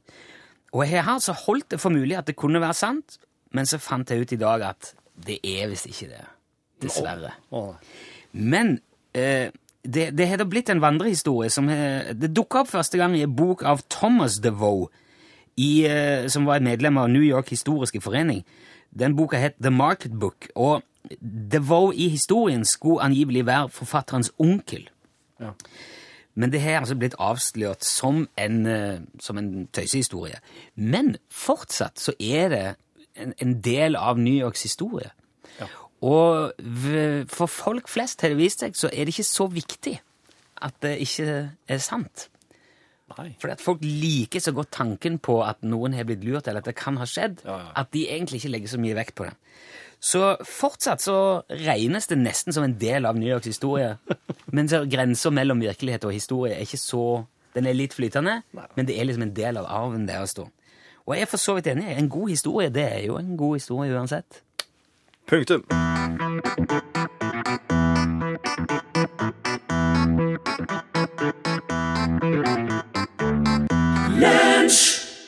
[0.75, 3.17] Og jeg har altså holdt det for mulig at det kunne være sant,
[3.57, 4.93] men så fant jeg ut i dag at
[5.27, 6.25] det er visst ikke det.
[6.83, 7.33] Dessverre.
[8.33, 8.79] Men
[9.15, 9.51] eh,
[9.83, 13.25] det, det har da blitt en vandrehistorie som har, Det dukka opp første gang i
[13.27, 14.89] en bok av Thomas DeVoe,
[15.59, 18.45] i, eh, som var et medlem av New York Historiske Forening.
[18.95, 20.83] Den boka het The Market Book, og
[21.21, 24.89] DeVoe i historien skulle angivelig være forfatterens onkel.
[25.41, 25.51] Ja.
[26.39, 30.39] Men det har altså blitt avslørt som en, eh, som en tøysehistorie.
[30.75, 32.77] Men fortsatt så er det
[33.23, 35.11] en, en del av New Yorks historie.
[35.99, 36.53] Og
[37.33, 39.97] for folk flest har det vist seg, så er det ikke så viktig
[40.63, 41.33] at det ikke
[41.71, 42.29] er sant.
[43.17, 43.33] Nei.
[43.41, 46.69] Fordi at folk liker så godt tanken på at noen har blitt lurt, eller at
[46.71, 47.71] det kan ha skjedd, Ja, ja.
[47.83, 49.33] at de egentlig ikke legger så mye vekt på det.
[49.99, 51.17] Så fortsatt så
[51.51, 53.97] regnes det nesten som en del av New Yorks historie.
[54.55, 57.03] Men så grensa mellom virkelighet og historie er ikke så
[57.57, 58.43] Den er litt flytende,
[58.77, 60.45] men det er liksom en del av arven deres, da.
[61.09, 61.89] Og jeg er for så vidt enig.
[61.97, 64.43] En god historie det er jo en god historie uansett.
[65.29, 65.65] Punktum.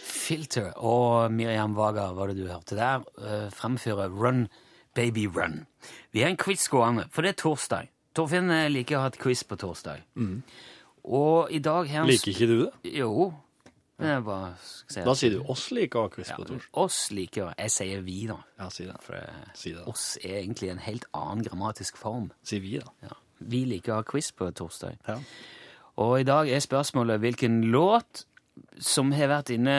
[0.05, 4.49] Filter og Miriam Waga var det du hørte der, uh, fremfører Run
[4.95, 5.65] Baby Run.
[6.13, 7.89] Vi har en quiz gående, for det er torsdag.
[8.15, 10.05] Torfinn eh, liker å ha et quiz på torsdag.
[11.05, 12.73] Og i dag her Liker ikke du det?
[13.01, 13.33] Jo.
[14.01, 14.55] Er bare
[14.95, 16.71] jeg Da sier du oss liker quiz ja, på torsdag.
[16.83, 18.39] Oss liker Jeg sier vi, da.
[18.59, 18.97] Ja, si det.
[19.05, 19.85] For eh, Si det.
[19.91, 22.31] oss er egentlig en helt annen grammatisk form.
[22.43, 22.91] Si vi, da.
[23.03, 23.17] Ja.
[23.41, 24.99] Vi liker quiz på torsdag.
[25.09, 25.19] Ja.
[26.01, 28.25] Og i dag er spørsmålet hvilken låt
[28.81, 29.75] som har vært inne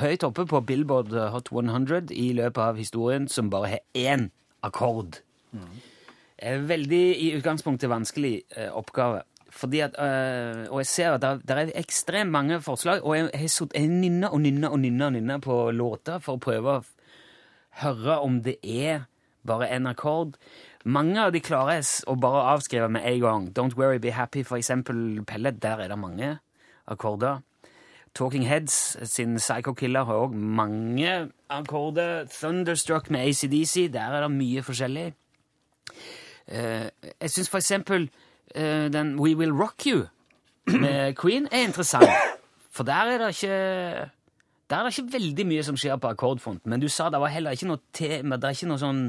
[0.00, 4.28] høyt oppe på Billboard Hot 100 i løpet av historien, som bare har én
[4.66, 5.20] akkord.
[6.38, 9.22] Er veldig i utgangspunktet vanskelig eh, oppgave.
[9.56, 13.68] Fordi at, øh, og jeg ser at det er ekstremt mange forslag, og jeg har
[13.74, 16.84] jeg nynner og nynner og nynner, og på låter for å prøve å
[17.82, 19.06] høre om det er
[19.46, 20.36] bare en akkord.
[20.84, 23.48] Mange av de klarer å bare avskrive med en gang.
[23.56, 26.36] Don't Worry, Be Happy, for eksempel Pellet, der er det mange
[26.86, 27.40] akkorder.
[28.14, 32.28] Talking Heads sin Psycho Killer har òg mange akkorder.
[32.32, 35.10] Thunderstruck med ACDC, der er det mye forskjellig.
[36.46, 36.86] Uh,
[37.20, 38.08] jeg syns for eksempel
[38.54, 40.04] eh, den We Will Rock You
[40.66, 42.10] med Queen er interessant.
[42.70, 44.10] For der er det ikke
[44.70, 47.30] der er det ikke veldig mye som skjer på akkordfronten, men du sa det var
[47.30, 49.02] heller ikke noe tema, det er ikke noe sånn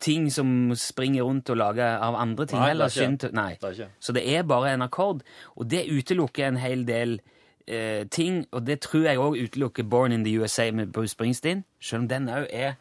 [0.00, 2.58] ting som springer rundt og lager av andre ting.
[2.60, 3.30] Nei, det er heller, ikke det.
[3.30, 3.54] synt- nei.
[3.60, 3.88] Det er ikke.
[4.00, 5.22] Så det er bare en akkord,
[5.56, 7.18] og det utelukker en hel del
[7.66, 11.64] eh, ting, og det tror jeg òg utelukker Born in the USA med Bruce Springsteen,
[11.80, 12.74] selv om den òg er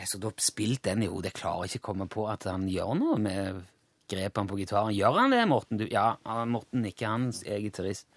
[0.00, 2.94] Jeg har spilt den i hodet, jeg klarer ikke å komme på at han gjør
[2.96, 3.58] noe med
[4.10, 4.94] grepene på gitaren.
[4.96, 5.80] Gjør han det, Morten?
[5.80, 6.14] Du, ja,
[6.48, 8.08] Morten nikker, han er gitarist.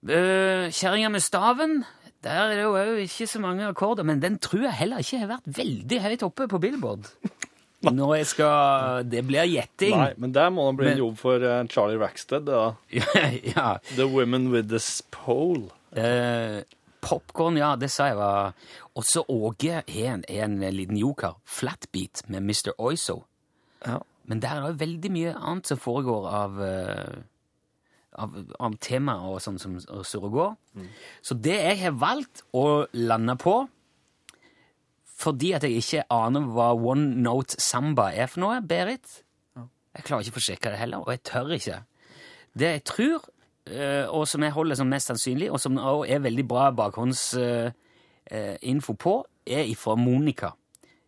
[0.00, 1.82] Uh, Kjerringa med staven,
[2.24, 5.34] der er det jo ikke så mange akkorder, men den tror jeg heller ikke har
[5.34, 7.08] vært veldig høyt oppe på Billboard.
[7.80, 9.94] Når jeg skal Det blir gjetting.
[9.96, 12.44] Nei, men der må det bli en jobb for eh, Charlie Rackstead.
[12.44, 12.74] Da.
[13.56, 13.78] ja.
[13.96, 15.70] The Women with the Spole.
[15.96, 16.60] Uh,
[17.00, 18.52] Popkorn, ja, det sa jeg var
[19.00, 21.38] Også Åge har en, en liten joker.
[21.48, 22.74] Flatbeat med Mr.
[22.76, 23.22] Oizo.
[23.86, 24.02] Ja.
[24.28, 27.14] Men der er det veldig mye annet som foregår av, eh,
[28.20, 28.28] av,
[28.60, 30.52] av temaer og sånn som surrer og går.
[31.22, 33.68] Så det jeg har valgt å lande på,
[35.20, 39.08] fordi at jeg ikke aner hva one note samba er for noe, Berit
[39.90, 41.78] Jeg klarer ikke å få sjekka det heller, og jeg tør ikke.
[42.54, 43.18] Det jeg tror,
[43.66, 48.94] eh, og som jeg holder som mest sannsynlig, og som også er veldig bra bakhåndsinfo
[48.94, 50.54] på, er ifra Monica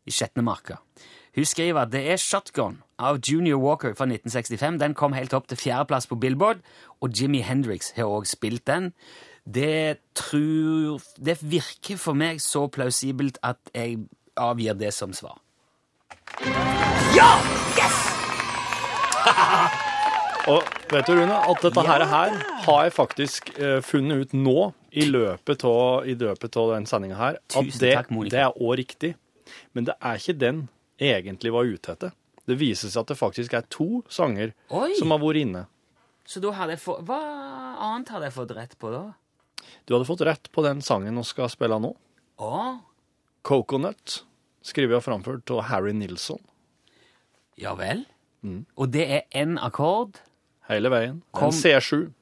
[0.06, 0.78] i Skjetnemarka.
[1.36, 4.78] Hun skriver at det er Shotgun av Junior Walker fra 1965.
[4.80, 6.62] Den kom helt opp til fjerdeplass på Billboard,
[7.02, 8.92] og Jimmy Hendrix har også spilt den.
[9.44, 14.04] Det tror Det virker for meg så plausibelt at jeg
[14.38, 15.40] avgir det som svar.
[17.16, 17.30] Ja!
[17.78, 17.98] Yes!
[20.50, 22.32] Og vet du, Rune, at dette her, her
[22.64, 27.16] har jeg faktisk eh, funnet ut nå, i løpet av, i løpet av den sendinga
[27.16, 29.14] her, at det, takk, det er òg riktig.
[29.72, 30.66] Men det er ikke den
[31.00, 32.12] jeg egentlig var ute etter.
[32.48, 34.92] Det viser seg at det faktisk er to sanger Oi!
[34.98, 35.66] som har vært inne.
[36.26, 37.18] Så da hadde jeg fått Hva
[37.82, 39.02] annet hadde jeg fått rett på da?
[39.86, 41.92] Du hadde fått rett på den sangen vi skal spille nå.
[42.42, 42.78] Å?
[43.46, 44.22] Coconut,
[44.62, 46.40] skrevet og framført av Harry Nilsson.
[47.58, 48.04] Ja vel?
[48.42, 48.64] Mm.
[48.78, 50.18] Og det er én akkord,
[50.70, 51.22] Hele veien.
[51.34, 52.12] Kom- En C7.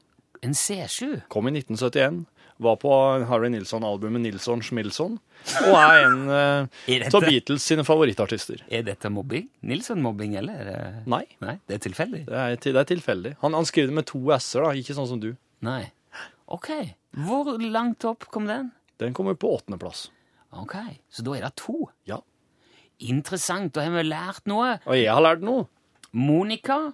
[0.43, 1.23] en C7.
[1.29, 2.25] Kom i 1971.
[2.61, 2.93] Var på
[3.31, 5.17] Harry Nilsson-albumet Nilsson Schmilsson',
[5.65, 8.61] Og er en av uh, av Beatles sine favorittartister.
[8.69, 9.47] Er dette mobbing?
[9.65, 10.69] Nilsson-mobbing, eller?
[10.69, 10.99] Er.
[11.09, 12.27] Nei, Nei, det er tilfeldig?
[12.29, 13.33] det er, det er tilfeldig.
[13.41, 15.31] Han, han skriver det med to s-er, da, ikke sånn som du.
[15.65, 15.87] Nei.
[16.53, 16.69] Ok.
[17.25, 18.73] Hvor langt opp kom den?
[19.01, 20.11] Den kommer på åttendeplass.
[20.61, 20.77] Ok,
[21.09, 21.87] så da er det to.
[22.11, 22.21] Ja.
[23.01, 24.75] Interessant, da har vi lært noe.
[24.85, 25.69] Og jeg har lært noe.
[26.13, 26.91] Monica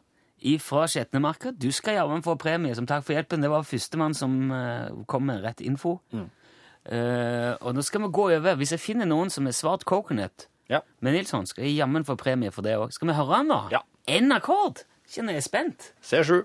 [0.60, 3.40] fra Skjetnemarka, du skal jammen få premie som takk for hjelpen.
[3.42, 5.98] Det var førstemann som eh, kom med rett info.
[6.12, 8.54] Eh, og nå skal vi gå over.
[8.60, 10.80] Hvis jeg finner noen som er svart coconut Ja.
[11.00, 12.92] med Nilsson, skal jeg jammen få premie for det òg.
[12.92, 13.60] Skal vi høre han, da?
[13.72, 13.82] Ja.
[14.06, 14.84] En akkord!
[15.08, 15.92] Kjenner jeg er spent.
[16.02, 16.42] C7.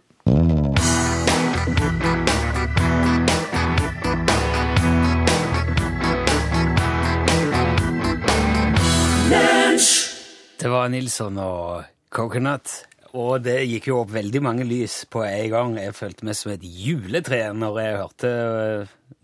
[10.62, 12.70] Det var Nilsson og Coconut.
[13.18, 15.76] Og det gikk jo opp veldig mange lys på en gang.
[15.82, 18.32] Jeg følte meg som et juletre når jeg hørte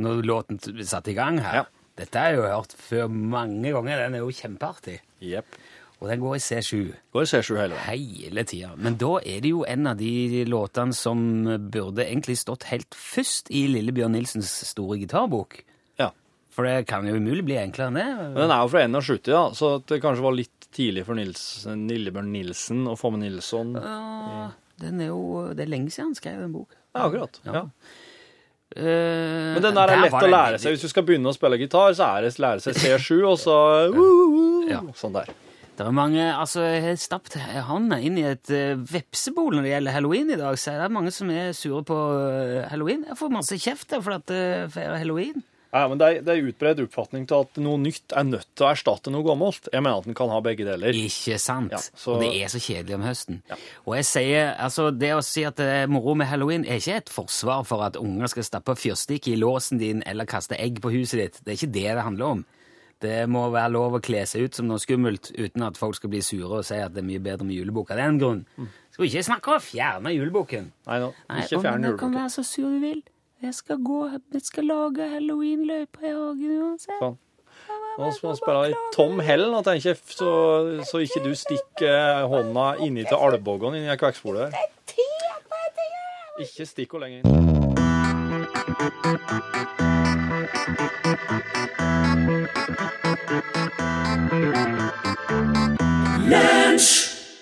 [0.03, 1.61] Når låten satte i gang her.
[1.61, 1.65] Ja.
[1.97, 4.03] Dette har jeg jo hørt før mange ganger.
[4.03, 4.99] Den er jo kjempeartig.
[5.23, 5.55] Yep.
[5.97, 6.81] Og den går i C7
[7.15, 7.85] Går i C7 hele tiden.
[7.87, 8.73] hele tida.
[8.77, 11.23] Men da er det jo en av de låtene som
[11.73, 15.63] burde egentlig stått helt først i Lillebjørn Nilsens store gitarbok.
[15.97, 16.11] Ja.
[16.53, 18.05] For det kan jo umulig bli enklere enn det.
[18.19, 21.43] Men den er jo fra 71, da, så det kanskje var litt tidlig for Nils,
[21.67, 23.75] Lillebjørn Nilsen og Fomme Nilsson.
[23.79, 24.49] Ja,
[24.83, 25.21] den er jo,
[25.57, 26.75] det er lenge siden han skrev en bok.
[26.93, 27.39] Ja, akkurat.
[27.47, 27.63] Ja.
[28.75, 28.83] Eh,
[29.55, 30.75] Men den der er lett å lære seg.
[30.75, 33.37] Hvis du skal begynne å spille gitar, så er det å lære seg C7, og
[33.41, 33.57] så
[33.95, 34.81] uh, Ja.
[34.97, 35.31] Sånn der.
[35.77, 37.35] Det er mange, altså Jeg har stappet
[37.67, 40.57] hånda inn i et uh, vepsebol når det gjelder halloween i dag.
[40.57, 43.05] Så er det mange som er sure på eh, halloween.
[43.07, 44.41] Jeg får masse kjeft der for at det
[44.73, 45.45] feirer halloween.
[45.73, 48.65] Ja, men det er, det er utbredt oppfatning til at noe nytt er nødt til
[48.65, 49.67] å erstatte noe gammelt.
[49.73, 50.95] Jeg mener at den kan ha begge deler.
[50.95, 51.71] Ikke sant?
[51.75, 53.41] Ja, så- Og det er så kjedelig om høsten.
[53.85, 56.95] Og jeg sier, altså Det å si at det er moro med halloween, er ikke
[56.95, 60.89] et forsvar for at unger skal stappe fyrstikk i låsen din eller kaste egg på
[60.91, 61.41] huset ditt.
[61.43, 62.45] Det er ikke det det handler om.
[62.99, 66.09] Det må være lov å kle seg ut som noe skummelt uten at folk skal
[66.09, 68.45] bli sure og si at det er mye bedre med julebukk av den grunn.
[68.89, 70.71] Skal vi ikke snakke om å fjerne juleboken?
[70.87, 71.81] Nei, nå, ikke fjerne juleboken.
[71.81, 73.03] men Du kan være så sur du vil.
[73.41, 76.97] Jeg skal gå, jeg skal lage halloweenløyper i hagen uansett.
[76.97, 77.17] Sånn.
[77.97, 80.31] Nå skal vi spille i tom hell, nå tenker jeg, så,
[80.89, 84.53] så ikke du stikker hånda inni til albuen inni kvekksporet der.
[86.41, 87.37] Ikke stikk henne lenger inn.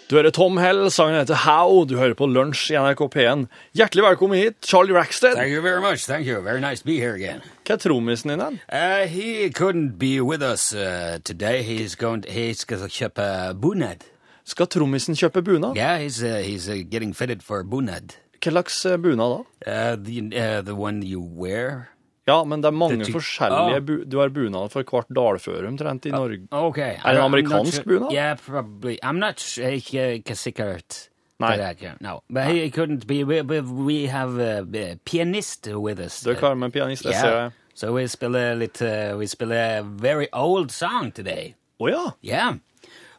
[0.09, 1.83] Du hører Tom Hell, sangen heter How.
[1.89, 3.47] Du hører på Lunsj i NRK P1.
[3.73, 5.33] Hjertelig velkommen hit, Charlie Rackstead.
[5.33, 6.05] Thank you very much.
[6.05, 6.41] Thank you.
[6.41, 7.41] Very nice to be here again.
[7.65, 8.59] Hva er trommisen din hen?
[8.69, 11.63] Uh, he couldn't be with us uh, today.
[11.63, 12.21] He's going.
[12.21, 13.25] To, he skal kjøpe
[13.57, 14.05] bunad.
[14.45, 15.73] Skal trommisen kjøpe bunad?
[15.75, 18.13] Yeah, he's uh, he's uh, getting fitted for bunad.
[18.37, 19.41] Hva slags eh, bunad da?
[19.65, 21.89] Uh, the uh, the one you wear.
[22.27, 23.81] Ja, men det er mange Det forskjellige Ah.
[23.85, 26.47] bu Du har bunad for hvert dalføre omtrent i Norge.
[26.51, 26.95] Okay.
[27.05, 28.13] Er det en amerikansk sure- bunad?
[28.13, 28.97] Yeah, probably.
[29.03, 29.71] I'm not sure.
[29.71, 31.09] Ikke ikke sikkert.
[31.39, 31.57] Nei.
[31.57, 31.97] det her.
[32.01, 33.23] No, but he couldn't be.
[33.23, 36.21] We, we, have a, pianist with us.
[36.21, 37.21] Du er klar med pianist, yeah.
[37.21, 37.51] ser jeg.
[37.73, 41.55] So we spiller litt uh, We spiller a very old song today.
[41.81, 42.11] Å ja!
[42.23, 42.53] Yeah.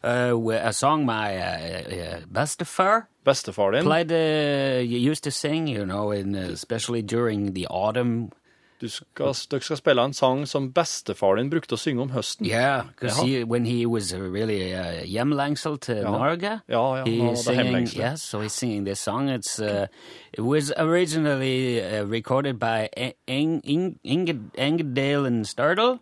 [0.03, 3.85] Uh, a song my uh, uh, bestefar Bestefar din.
[3.85, 8.31] played, uh, used to sing, you know, in, uh, especially during the autumn.
[8.81, 12.45] Du skal, dere skal spille en sang som bestefar din brukte å synge om høsten.
[12.45, 17.37] Yeah, because he, when he was really uh, hjemlengsel to Norge, Ja, ja, he han
[17.37, 19.31] singing, yes, so he's singing this song.
[19.31, 19.87] It's uh,
[20.33, 22.91] it was originally uh, recorded by
[23.27, 25.99] Eng, Eng, Eng, Engedale and Stardal.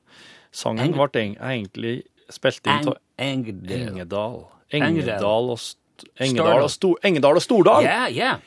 [0.51, 4.49] Sangen Eng- ble egentlig spilt inn av Eng, Engedal.
[4.75, 5.55] Engedal.
[5.55, 5.79] Og, st
[6.19, 7.87] Engedal og, Sto Engedal og Stordal!
[7.87, 8.39] Yeah, yeah.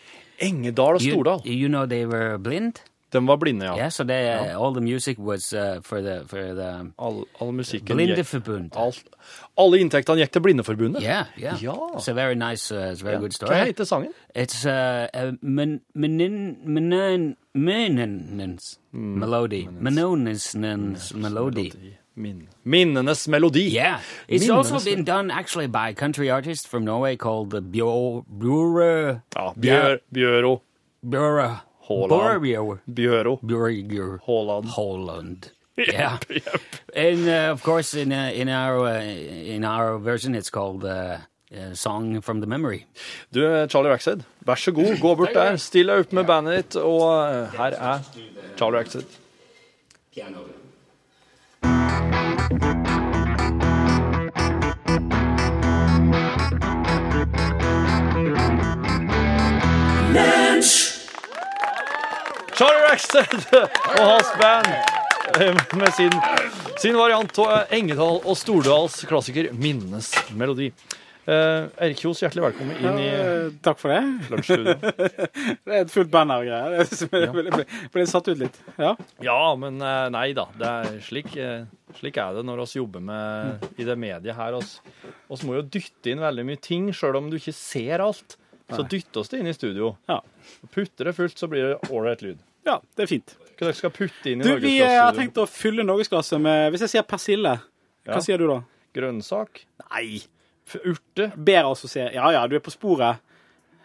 [0.44, 2.84] Engedal og You, you know they were blind.
[3.14, 3.76] De var blinde, ja.
[3.78, 7.54] Yeah, so they, uh, all the music was uh, for the for the All, all
[7.54, 8.76] Blindeforbund.
[8.76, 9.04] alt,
[9.58, 11.02] Alle inntektene gikk til Blindeforbundet.
[11.02, 11.64] Yeah, yeah.
[11.64, 11.76] Ja.
[11.96, 13.22] It's a very nice, uh, it's a very yeah.
[13.22, 13.72] good Hva story.
[13.72, 14.12] heter sangen?
[14.36, 19.18] It's uh, a men, menin, menin, mm.
[19.24, 19.68] melody.
[19.72, 20.56] Menonens
[21.16, 21.72] melody.
[22.16, 22.48] Min.
[22.66, 23.72] Minnenes melodi.
[23.72, 28.26] Yeah, it's Minnenes also been done actually by a country artist from Norway called Bjør...
[28.28, 30.62] Bjor Ja, Bjør, Bjøro.
[31.08, 32.80] Bjore Haaland.
[32.88, 33.40] Bjøro.
[33.48, 34.18] Bjørger.
[34.26, 34.66] Haaland.
[34.76, 35.52] Holland.
[35.94, 36.18] Yeah,
[36.96, 39.04] and uh, of course in uh, in our uh,
[39.56, 41.18] in our version it's called uh,
[41.56, 42.86] uh, "Song from the Memory."
[43.32, 46.76] Du, Charlie Rackstead, vær så god, gå bort der, still deg opp med bandet ditt,
[46.82, 48.00] og eh, her er
[48.58, 49.06] Charlie Rackstead.
[50.14, 50.38] Charlie
[62.88, 64.68] Rackstead og hans band
[65.42, 66.14] eh, med sin,
[66.80, 70.70] sin variant av Engedal og Stordals klassiker 'Minnenes melodi'.
[71.28, 74.00] Eh, Erik Kjos, hjertelig velkommen inn i Eh, Takk for det.
[74.32, 74.78] lunsjstudio.
[75.68, 76.78] Det er et fullt band og greier.
[76.80, 78.56] Jeg ble, ble, ble satt ut litt.
[78.80, 78.94] Ja.
[79.20, 79.84] Ja, men
[80.16, 80.48] nei da.
[80.56, 81.36] Det er slik,
[82.00, 84.56] slik er det når vi jobber med i det mediet her.
[84.56, 88.40] oss må jo dytte inn veldig mye ting, sjøl om du ikke ser alt.
[88.72, 89.96] Så dytter oss det inn i studio.
[90.08, 90.22] Ja.
[90.72, 92.40] Putter det fullt, så blir det ålreit lyd.
[92.68, 93.36] Ja, det er fint.
[93.58, 96.68] Hva dere skal putte inn i Du, vi eh, har tenkt å fylle norgesglasset med
[96.74, 97.56] Hvis jeg sier persille,
[98.06, 98.24] hva Ja.
[98.24, 98.60] sier du da?
[98.94, 99.64] Grønnsak?
[99.90, 100.20] Nei.
[100.84, 101.32] Urte?
[101.38, 103.24] Bedre også å si Ja ja, du er på sporet.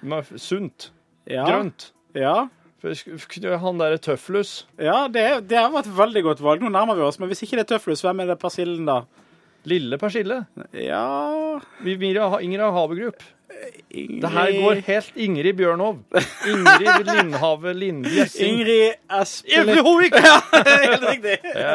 [0.03, 0.91] Men Sunt?
[1.31, 1.47] Ja.
[1.47, 1.93] Grønt?
[2.19, 2.49] Ja.
[2.83, 4.65] Han derre tøflus?
[4.83, 6.65] Ja, det, det har vært et veldig godt valg.
[6.65, 7.21] Nå nærmer vi oss.
[7.23, 8.97] Men hvis ikke det er tøflus, hvem er det persillen da?
[9.71, 10.41] Lille persille?
[10.75, 13.23] Ja Vi- Mira- Ingrid Havegrup?
[13.93, 15.99] Ingrid Det her går helt Ingrid Bjørnov.
[16.49, 18.53] Ingrid Lindhave Lindgjessing.
[18.53, 20.17] Ingrid Espelid Hovik!
[20.17, 21.37] Helt riktig.
[21.55, 21.75] Ja.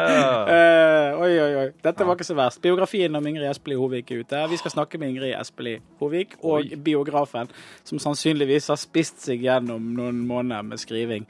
[1.14, 1.68] Uh, oi, oi, oi.
[1.84, 2.62] Dette var ikke så verst.
[2.62, 4.42] Biografien om Ingrid Espelid Hovik er ute.
[4.50, 6.76] Vi skal snakke med Ingrid Espelid Hovik og Oi.
[6.76, 7.50] biografen,
[7.84, 11.26] som sannsynligvis har spist seg gjennom noen måneder med skriving.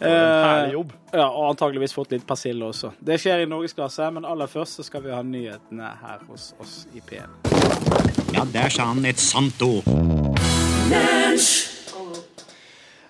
[0.00, 0.92] herlig jobb.
[1.12, 2.92] Ja, og antageligvis fått litt persille også.
[2.98, 6.82] Det skjer i norgesklasse, men aller først så skal vi ha nyhetene her hos oss
[6.94, 7.95] i P1.
[8.36, 9.86] Ja, der sa han et sant ord.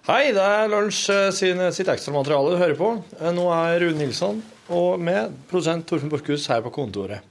[0.07, 2.91] Hei, det er Lunsj eh, sin, sitt ekstramateriale du hører på.
[3.19, 4.39] Eh, Nå er Rune Nilsson
[4.71, 7.27] og med produsent Torfinn Borchhus her på kontoret.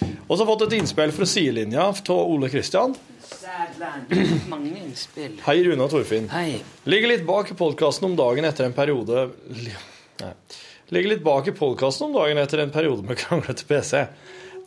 [0.00, 2.96] Og så har fått et innspill fra sidelinja av Ole Kristian.
[4.48, 5.36] Mange innspill.
[5.44, 6.30] Hei, Rune og Torfinn.
[6.32, 6.62] Hei.
[6.88, 9.28] Ligger litt bak i podkasten om dagen etter en periode
[10.24, 10.32] Nei.
[10.96, 14.06] Ligger litt bak i podkasten om dagen etter en periode med kranglete PC.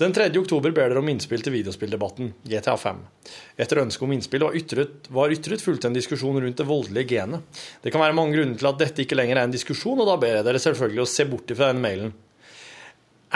[0.01, 0.31] Den 3.
[0.39, 3.01] oktober ber dere om innspill til videospilldebatten, GTA 5.
[3.61, 7.59] Etter ønske om innspill var ytret, var ytret fulgt en diskusjon rundt det voldelige genet.
[7.83, 10.15] Det kan være mange grunner til at dette ikke lenger er en diskusjon, og da
[10.17, 12.15] ber jeg dere selvfølgelig å se bort fra den mailen.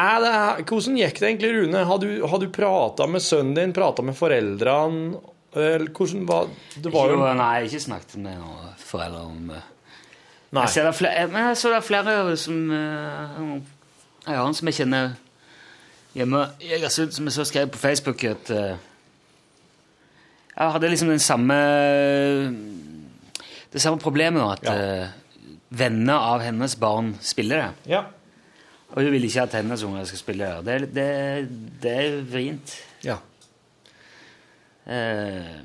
[0.02, 0.32] Er det,
[0.66, 1.84] hvordan gikk det egentlig, Rune?
[1.92, 5.22] Har du, har du prata med sønnen din, prata med foreldrene?
[5.56, 9.70] Hvordan var Det var jo nei, jeg har ikke snakket med noen foreldre om eh.
[10.56, 13.40] Jeg det er flere, men jeg så det er flere som eh,
[14.26, 15.16] Jeg som jeg kjenner
[16.16, 18.76] hjemme Egersund, som jeg så skrev på Facebook at eh,
[20.56, 21.58] Jeg hadde liksom den samme
[23.74, 24.76] Det samme problemet nå, at Ja.
[24.76, 25.08] eh,
[25.76, 27.92] venner av hennes barn spiller det.
[27.92, 28.04] Ja.
[28.94, 30.66] Og hun vil ikke at hennes unger skal spille det.
[30.66, 31.10] Det, det,
[31.84, 32.76] det er vrient.
[33.04, 33.18] ja.
[34.88, 35.64] Eh,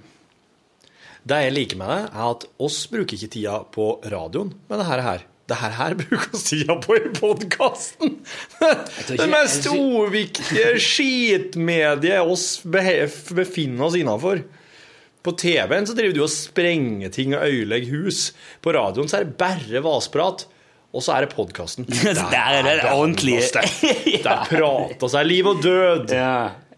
[1.23, 4.87] Det jeg liker med det, er at oss bruker ikke tida på radioen med det
[4.89, 5.21] her.
[5.51, 8.13] Det her, her bruker tida på i podkasten!
[9.09, 14.45] Det mest uviktige skitmediet oss befinner oss innafor.
[15.27, 18.31] På TV-en så driver du og sprenger ting og ødelegger hus.
[18.63, 20.47] På radioen så er det bare vasprat.
[20.95, 21.87] Og så er det podkasten.
[22.35, 23.43] Der er det ordentlige.
[24.23, 26.15] Der prates det liv og død.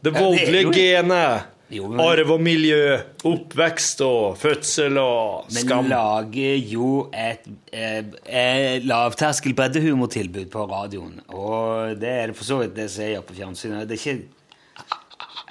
[0.02, 1.51] Det voldelige genet.
[1.72, 2.98] Jo, men- Arv og miljø.
[3.24, 5.86] Oppvekst og fødsel og Men skam.
[5.88, 11.20] lager jo et et, et lavterskel breddehumortilbud på radioen.
[11.32, 13.88] Og det er det for så vidt det som jeg gjør på fjernsynet.
[13.88, 14.28] Det er ikke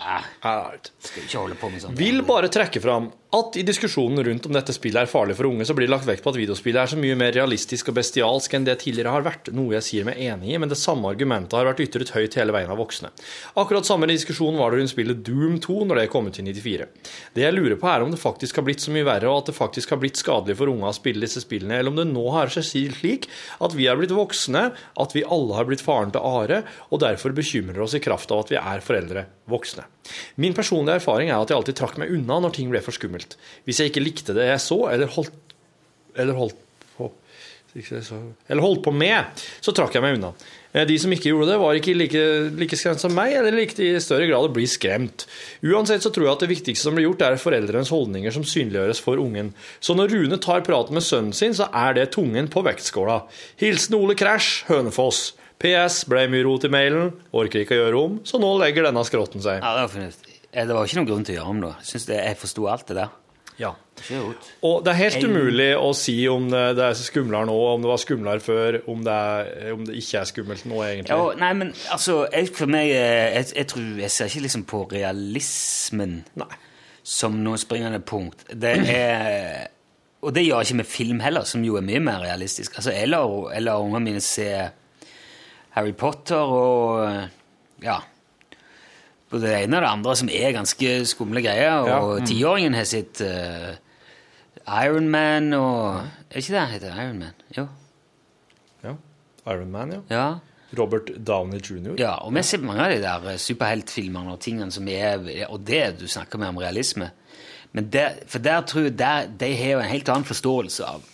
[0.01, 1.97] ja, Skal ikke holde på med sånt.
[1.99, 5.63] Vil bare trekke fram at i diskusjonen rundt om dette spillet er farlig for unge,
[5.67, 8.57] så blir det lagt vekt på at videospillet er så mye mer realistisk og bestialsk
[8.57, 11.55] enn det tidligere har vært, noe jeg sier meg enig i, men det samme argumentet
[11.55, 13.13] har vært ytret høyt hele veien av voksne.
[13.61, 16.89] Akkurat samme diskusjon var det rundt spillet Doom 2 når det kom ut i 94.
[17.37, 19.53] Det jeg lurer på er om det faktisk har blitt så mye verre, og at
[19.53, 22.27] det faktisk har blitt skadelig for unge å spille disse spillene, eller om det nå
[22.35, 23.29] har seg slik
[23.63, 27.31] at vi er blitt voksne, at vi alle har blitt faren til Are, og derfor
[27.37, 29.87] bekymrer oss i kraft av at vi er foreldre voksne.
[30.41, 33.37] Min personlige erfaring er at jeg alltid trakk meg unna når ting ble for skummelt.
[33.67, 35.55] Hvis jeg ikke likte det jeg så, eller holdt,
[36.17, 36.57] eller holdt
[36.97, 37.11] på
[37.71, 40.33] eller holdt på med, så trakk jeg meg unna.
[40.73, 42.23] Eh, De som ikke gjorde det, var ikke like,
[42.59, 45.23] like skremt som meg, eller likte i større grad å bli skremt.
[45.63, 48.99] Uansett så tror jeg at det viktigste som blir gjort, er foreldrenes holdninger som synliggjøres
[49.03, 49.53] for ungen.
[49.79, 53.21] Så når Rune tar praten med sønnen sin, så er det tungen på vektskåla.
[53.61, 55.29] Hilsen Ole Crash, Hønefoss.
[55.61, 59.03] PS ble mye rot i mailen, orker ikke å gjøre om, så nå legger denne
[59.07, 59.61] skrotten seg.
[59.61, 60.37] Ja, det var fornuftig.
[60.51, 61.73] Eh, Det var ikke noen grunn til å gjøre om det.
[61.93, 63.17] Jeg, jeg forsto alt det der.
[63.61, 63.75] Ja.
[64.09, 64.47] Rot.
[64.65, 67.89] Og det er helt umulig å si om det, det er skumlere nå, om det
[67.91, 71.13] var skumlere før, om det, er, om det ikke er skummelt nå, egentlig.
[71.13, 74.63] Ja, nei, men altså, jeg, for meg eh, jeg, jeg tror Jeg ser ikke liksom
[74.71, 76.49] på realismen Nei.
[77.03, 78.47] som noe springende punkt.
[78.49, 79.69] Det er
[80.25, 82.75] Og det gjør jeg ikke med film heller, som jo er mye mer realistisk.
[82.77, 84.47] Altså, jeg lar ungene mine se
[85.75, 87.27] Harry Potter og
[87.83, 87.99] Ja.
[89.31, 91.85] Både det ene og det andre som er ganske skumle greier.
[91.87, 91.99] Ja.
[92.03, 93.71] Og tiåringen har sitt uh,
[94.83, 96.97] Iron Man og Er ikke det han heter?
[96.99, 97.37] Iron Man?
[97.57, 97.67] Jo.
[98.83, 98.95] Ja.
[99.47, 100.01] Iron Man, ja.
[100.11, 100.27] Ja.
[100.77, 101.95] Robert Downey jr.
[101.99, 105.59] Ja, og vi ser mange av de der eh, superheltfilmene og tingene som er Og
[105.67, 107.09] det du snakker med om realisme.
[107.71, 111.07] Men der, for der tror jeg der, de har jo en helt annen forståelse av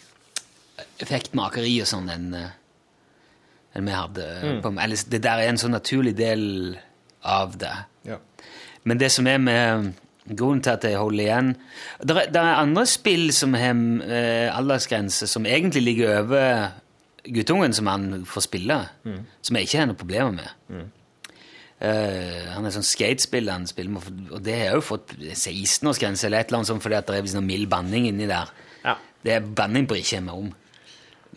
[1.02, 2.56] effektmakeri og sånn enn eh,
[3.78, 4.26] enn vi hadde.
[4.64, 6.44] På, eller det der er en sånn naturlig del
[7.28, 7.74] av det.
[8.08, 8.20] Ja.
[8.88, 9.96] Men det som er med
[10.28, 11.54] Grunnen til at jeg holder igjen
[12.04, 16.68] Det er, er andre spill som har eh, aldersgrense, som egentlig ligger over
[17.28, 18.76] guttungen som han får spille,
[19.42, 20.86] som jeg ikke har noe problemer med.
[21.78, 26.42] Eh, han er sånn skatespill han spiller med, og det har jo fått 16-årsgrense eller
[26.42, 28.54] et eller annet sånt fordi at det er sånn mild banning inni der.
[28.86, 28.96] Ja.
[29.24, 30.54] Det er banning bryr ikke jeg meg om.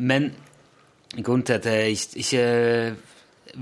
[0.01, 0.31] Men
[1.19, 2.97] grunnen til at jeg ikke- ikke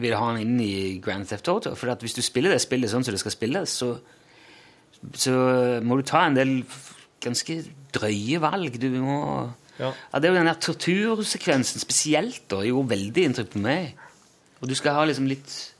[0.00, 2.90] vil ha han inn i Grand Theft Auto, for at hvis du spiller det spillet
[2.90, 3.98] sånn som det skal spilles, så,
[5.14, 6.64] så må du ta en del
[7.24, 8.78] ganske drøye valg.
[8.80, 9.92] Du må Ja.
[10.12, 13.94] ja, Det er jo den der tortursekvensen spesielt da, gjorde veldig inntrykk på meg.
[14.60, 15.72] Og du skal ha liksom litt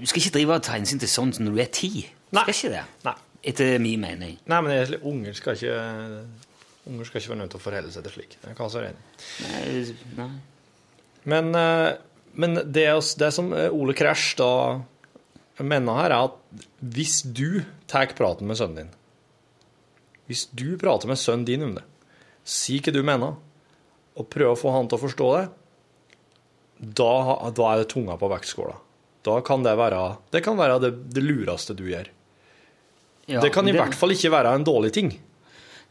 [0.00, 1.88] Du skal ikke drive og ta hensyn til sånt når du er ti.
[2.30, 2.44] Du Nei.
[2.44, 2.84] skal ikke det.
[3.04, 3.14] Nei.
[3.42, 4.38] Etter min mening.
[4.46, 6.26] Nei, men egentlig, unger skal ikke
[6.86, 8.36] Unger skal ikke være nødt til å forholde seg til slik.
[8.46, 9.02] Jeg kan være enig.
[9.42, 10.30] Nei, nei.
[11.28, 11.92] Men, eh,
[12.32, 12.86] men det,
[13.20, 14.80] det som eh, Ole Crash da
[15.60, 18.92] mener her, er at hvis du tar praten med sønnen din
[20.30, 21.84] Hvis du prater med sønnen din om det,
[22.46, 23.36] si hva du mener,
[24.16, 25.42] og prøv å få han til å forstå det,
[26.80, 27.12] da,
[27.52, 28.78] da er det tunga på vektskåla.
[29.26, 30.00] Da kan det være
[30.32, 32.08] det, kan være det, det lureste du gjør.
[33.28, 33.82] Ja, det kan i det...
[33.82, 35.10] hvert fall ikke være en dårlig ting.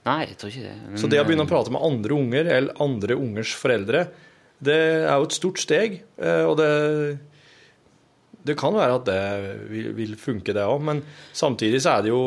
[0.08, 0.76] Nei, jeg tror ikke det.
[0.88, 4.08] Men, Så det å begynne å eh, prate med andre unger eller andre ungers foreldre,
[4.62, 4.76] det
[5.08, 6.02] er jo et stort steg.
[6.20, 6.70] eh, Og det,
[8.48, 9.20] det kan være at det
[9.96, 11.02] vil, funke, det òg, men
[11.36, 12.22] samtidig så er det jo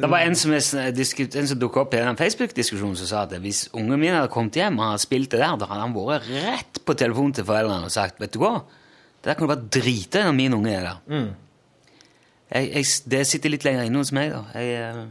[0.00, 4.00] Det var en som, som dukket opp i den Facebook-diskusjonen som sa at hvis ungen
[4.00, 6.96] min hadde kommet hjem og hadde spilt det der, da hadde han vært rett på
[6.98, 8.56] telefonen til foreldrene og sagt vet du hva,
[9.20, 11.32] det der kan du bare drite i når min unge er der.
[12.50, 14.40] Jeg, jeg, det sitter litt lenger inne hos meg, da.
[14.56, 15.02] Jeg, eh,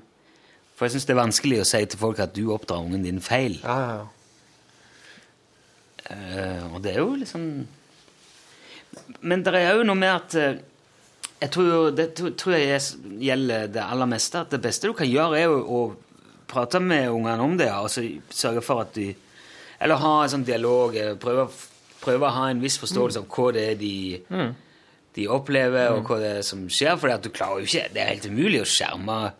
[0.76, 3.22] for jeg syns det er vanskelig å si til folk at du oppdrar ungen din
[3.24, 3.59] feil.
[3.63, 4.07] Ja, ja, ja.
[6.10, 7.43] Eh, og det er jo liksom
[9.22, 10.57] Men det er jo noe med at uh,
[11.39, 12.07] jeg tror jo, Det
[12.38, 14.39] tror, jeg er- gjelder det aller meste.
[14.41, 15.82] At det beste du kan gjøre, er jo å
[16.49, 17.70] prate med ungene om det.
[17.72, 19.16] Og så sørge for at de
[19.80, 20.93] Eller ha en sånn dialog.
[21.22, 24.18] Prøve, å prøve å ha en viss forståelse av hva det er de,
[25.16, 26.97] de opplever, og hva det er som skjer.
[26.99, 29.32] For du klarer jo ikke Det er helt umulig å skjerme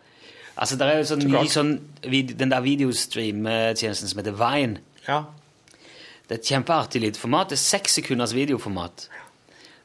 [0.60, 4.78] Altså, det er jo sånn, ny, sånn vid- Den der videostream-tjenesten som heter Vine.
[5.08, 5.24] ja.
[6.30, 7.48] Det er et kjempeartig lite format.
[7.50, 9.08] Det er seks sekunders videoformat.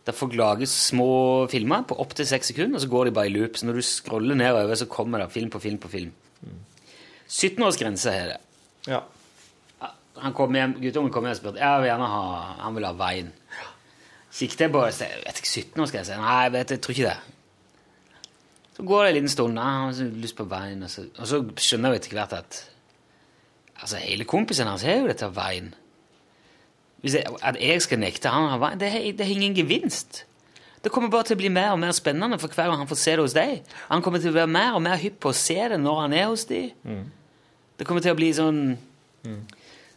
[0.05, 3.33] Der folk lager små filmer på opptil seks sekunder, og så går de bare i
[3.33, 3.57] loop.
[3.57, 6.11] Så når du scroller nedover, så kommer det film på film på film.
[7.25, 8.37] 17-årsgrense er det.
[8.87, 9.01] ja.
[10.21, 12.19] Han kom hjem, Guttungen kom hjem og spurte jeg vil gjerne ha,
[12.61, 13.31] han vil ha veien.
[14.31, 16.19] Kikket jeg på det vet ikke, 17-årsgrense?
[16.21, 18.29] Nei, jeg vet, jeg tror ikke det.
[18.77, 19.57] Så går det en liten stund.
[19.57, 20.85] Nei, han har lyst på veien.
[20.85, 22.61] Og så, og så skjønner jeg etter hvert at
[23.81, 25.73] altså, hele kompisen hans har jo dette veien.
[27.05, 30.23] Jeg, at jeg skal nekte han veien, det det har ingen gevinst.
[30.85, 32.99] Det kommer bare til å bli mer og mer spennende for hver gang han får
[33.01, 33.61] se det hos deg.
[33.89, 36.13] Han kommer til å være mer og mer hypp på å se det når han
[36.13, 36.75] er hos deg.
[37.77, 38.59] Det kommer til å bli sånn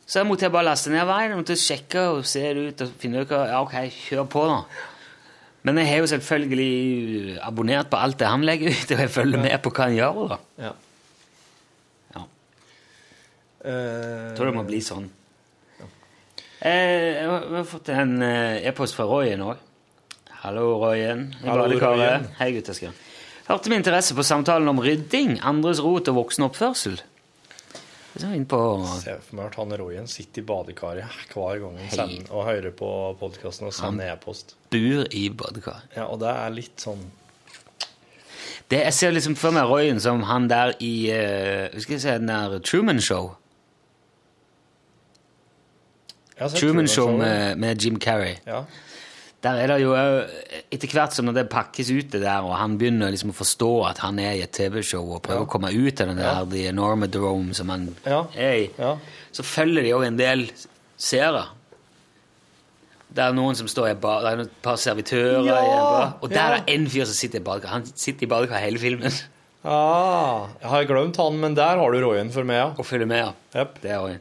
[0.09, 1.34] Så jeg måtte jeg bare laste ned veien.
[1.34, 3.74] Jeg måtte sjekke og se det ut og finne ut Ja, ok,
[4.09, 4.62] kjør på, da.
[5.68, 9.42] Men jeg har jo selvfølgelig abonnert på alt det han legger ut, og jeg følger
[9.42, 10.22] med på hva han gjør.
[10.32, 10.38] da.
[10.64, 10.72] ja.
[12.16, 12.24] Ja.
[13.61, 13.70] Uh,
[14.30, 15.11] Jeg tror det må bli sånn.
[16.61, 16.70] Eh,
[17.50, 19.61] vi har fått en eh, e-post fra Royen òg.
[20.42, 21.28] Hallo, Royen.
[21.44, 21.68] Hallo.
[21.78, 22.26] Royen.
[22.38, 22.94] Hei, guttesker.
[23.46, 26.98] Hørte med interesse på samtalen om rydding, andres rot og voksenoppførsel.
[28.18, 28.59] Så er vi inne på
[28.98, 32.74] Se for meg at han Royen sitter i badekaret hver gang han sender, og hører
[32.74, 32.90] på
[33.20, 34.56] podkasten og sender e-post.
[34.74, 35.94] bur i badekaret.
[35.94, 37.06] Ja, og det er litt sånn
[38.68, 42.11] Det, jeg ser liksom for meg Royen som han der i uh, Skal jeg si
[42.18, 43.36] den der Truman Show.
[46.55, 48.36] Truman Show med, med Jim Carrey.
[48.47, 48.62] Ja.
[49.43, 49.93] Der er det jo
[50.72, 53.99] Etter hvert som det pakkes ut det der, og han begynner liksom å forstå at
[54.03, 55.47] han er i et TV-show og prøver Ja.
[55.47, 58.24] å komme ut av den der The Enormodrome som han Ja.
[58.34, 58.97] er i, Ja.
[59.32, 60.51] så følger de jo en del
[60.97, 61.45] seere.
[63.14, 66.28] Det er noen som står i bar, Det er et par servitører Ja, bar, og
[66.30, 66.57] der ja.
[66.59, 67.68] er en fyr som sitter i badekar.
[67.68, 69.12] Han sitter i badekar hele filmen
[69.64, 72.66] Ah, jeg har glemt han, men der har du Royen for meg, ja.
[72.78, 73.32] og følger med.
[73.55, 73.80] Jep.
[73.82, 74.18] Det er Roy.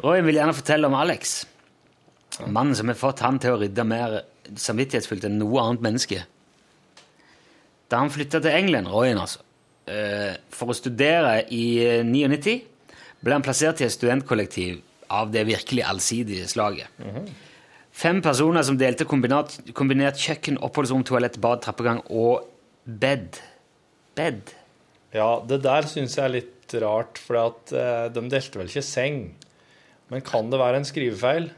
[0.00, 1.42] Roy vil gjerne fortelle om Alex.
[2.46, 4.20] Mannen som har fått han til å rydde mer
[4.56, 6.22] samvittighetsfullt enn noe annet menneske.
[7.90, 9.42] Da han flytta til England, Royen altså,
[9.90, 12.56] eh, for å studere i eh, 99,
[13.20, 14.78] ble han plassert i et studentkollektiv
[15.12, 16.88] av det virkelig allsidige slaget.
[17.90, 22.46] Fem personer som delte kombinert, kombinert kjøkken, oppholdsrom, toalett, bad, trappegang og
[22.86, 23.40] bed.
[24.16, 24.54] Bed.
[25.12, 29.24] Ja, det der syns jeg er litt rart, for eh, de delte vel ikke seng.
[30.10, 31.50] Men kan det være en skrivefeil?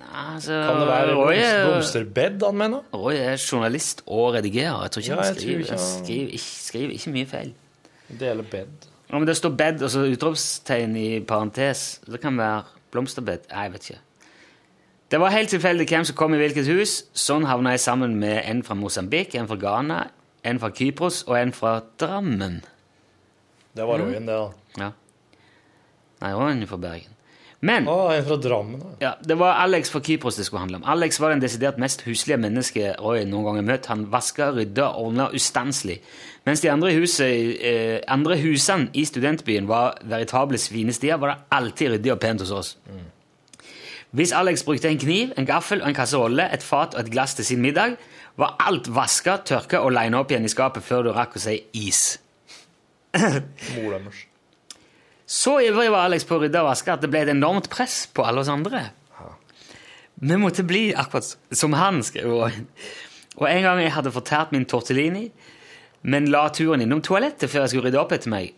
[0.00, 2.82] Nei, altså, Kan det være er- blomsterbed han mener?
[2.94, 4.82] Roy er journalist og redigerer.
[4.82, 7.52] Jeg tror ikke Ja, han skriver, ikke han skriver, ikke, skriver ikke mye feil.
[8.20, 8.66] Dele bed.
[9.10, 12.00] Ja, men det står bed og så utropstegn i parentes.
[12.06, 13.38] Det kan være blomsterbed.
[13.52, 14.00] Nei, jeg vet ikke.
[15.10, 17.04] Det var helt tilfeldig hvem som kom i hvilket hus.
[17.14, 20.04] Sånn havna jeg sammen med en fra Mosambik, en fra Ghana,
[20.44, 22.60] en fra Kypros og en fra Drammen.
[23.76, 24.50] Det var Royen, det, da.
[24.78, 24.90] Ja.
[26.20, 27.16] Nei, han er fra Bergen.
[27.60, 28.90] Men Å, en fra Drammen, da.
[29.02, 30.86] Ja, Det var Alex fra Kypros det skulle handle om.
[30.88, 33.88] Alex var den desidert mest huslige mennesket Roy noen gang har møtt.
[33.92, 35.98] Han vaska, rydda ordna ustanselig.
[36.48, 41.92] Mens de andre, huset, eh, andre husene i studentbyen var veritable svinestier, var det alltid
[41.96, 42.70] ryddig og pent hos oss.
[44.16, 47.36] Hvis Alex brukte en kniv, en gaffel og en kasserolle, et fat og et glass
[47.36, 47.98] til sin middag,
[48.40, 51.60] var alt vaska, tørka og lina opp igjen i skapet før du rakk å si
[51.76, 52.18] is.
[53.76, 54.00] Mor.
[55.30, 58.02] Så ivrig var Alex på å rydde og vaske at det ble et enormt press
[58.10, 58.88] på alle oss andre.
[60.20, 62.64] Vi måtte bli akkurat som han, skrev hun.
[63.38, 65.28] Og en gang jeg hadde fortært min tortellini,
[66.02, 68.56] men la turen innom toalettet før jeg skulle rydde opp etter meg,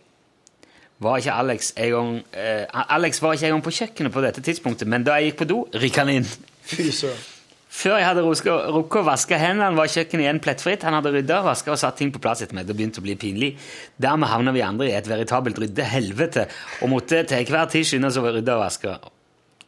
[1.03, 2.65] var ikke Alex en gang eh,
[2.95, 5.61] Alex var ikke engang på kjøkkenet på dette tidspunktet, men da jeg gikk på do,
[5.77, 6.29] rykka han inn.
[6.73, 7.32] Fy søren.
[7.73, 10.83] Før jeg hadde rukket å vaske hendene, var kjøkkenet igjen plettfritt.
[10.85, 12.67] Han hadde rydda, vaska og satt ting på plass etter meg.
[12.69, 13.49] Det begynte å bli pinlig.
[13.97, 16.45] Dermed havna vi andre i et veritabelt ryddehelvete
[16.85, 18.93] og måtte til enhver tid skynde oss å rydde og vaske.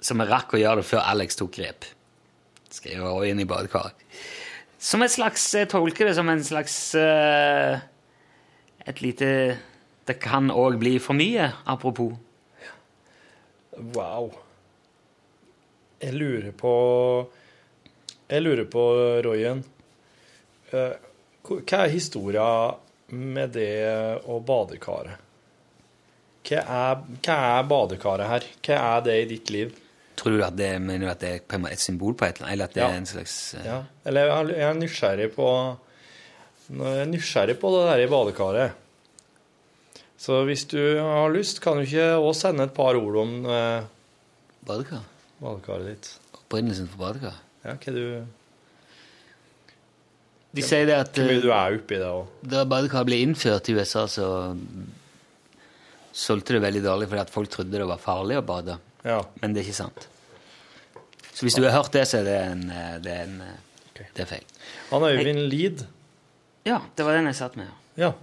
[0.06, 1.88] Så vi rakk å gjøre det før Alex tok grep.
[2.76, 4.06] Skriver også inn i badekaret.
[4.86, 7.80] Som et slags Jeg tolker det som en slags uh,
[8.86, 9.30] Et lite
[10.06, 12.12] Det kan òg bli for mye, apropos.
[13.96, 14.30] Wow.
[16.04, 16.76] Jeg lurer på
[18.30, 18.84] Jeg lurer på,
[19.26, 19.60] Royen
[20.74, 20.96] eh,
[21.46, 22.48] Hva er historia
[23.14, 23.70] med det
[24.26, 25.22] og badekaret?
[26.46, 28.48] Hva er, hva er badekaret her?
[28.66, 29.76] Hva er det i ditt liv?
[30.18, 32.54] Tror du at det, mener du at det er et symbol på et eller annet?
[32.56, 32.90] Eller at det Ja.
[32.90, 33.66] er en slags uh...
[33.66, 33.78] Ja.
[34.06, 35.48] Eller jeg er- er nysgjerrig på
[36.70, 38.72] Jeg er nysgjerrig på det der i badekaret.
[40.18, 43.84] Så hvis du har lyst, kan du ikke også sende et par ord om uh,
[44.66, 45.04] badekar?
[45.42, 46.10] badekaret ditt?
[46.34, 47.42] Opprinnelsen for badekar?
[47.66, 48.04] Ja, hva du,
[50.56, 52.36] De sier det at hvor mye eh, du er oppi det òg?
[52.46, 54.28] da badekar ble innført i USA, så
[56.16, 58.78] solgte det veldig dårlig fordi at folk trodde det var farlig å bade.
[59.04, 59.18] Ja.
[59.42, 60.08] Men det er ikke sant.
[61.36, 63.42] Så hvis du har hørt det, så er det en, eh, det er, en,
[63.90, 64.08] okay.
[64.16, 64.46] det er feil.
[64.94, 65.84] Han Øyvind Lid,
[66.66, 67.74] Ja, det var den jeg satt med.
[68.00, 68.14] ja.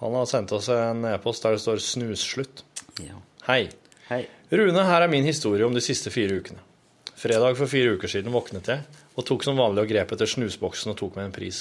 [0.00, 2.62] Han har sendt oss en e-post der det står 'snusslutt'.
[3.00, 3.14] Ja.
[3.46, 3.70] Hei.
[4.08, 4.26] Hei.
[4.52, 6.58] Rune, her er min historie om de siste fire ukene.
[7.14, 10.90] Fredag for fire uker siden våknet jeg og tok som vanlig og grep etter snusboksen
[10.90, 11.58] og tok meg en pris.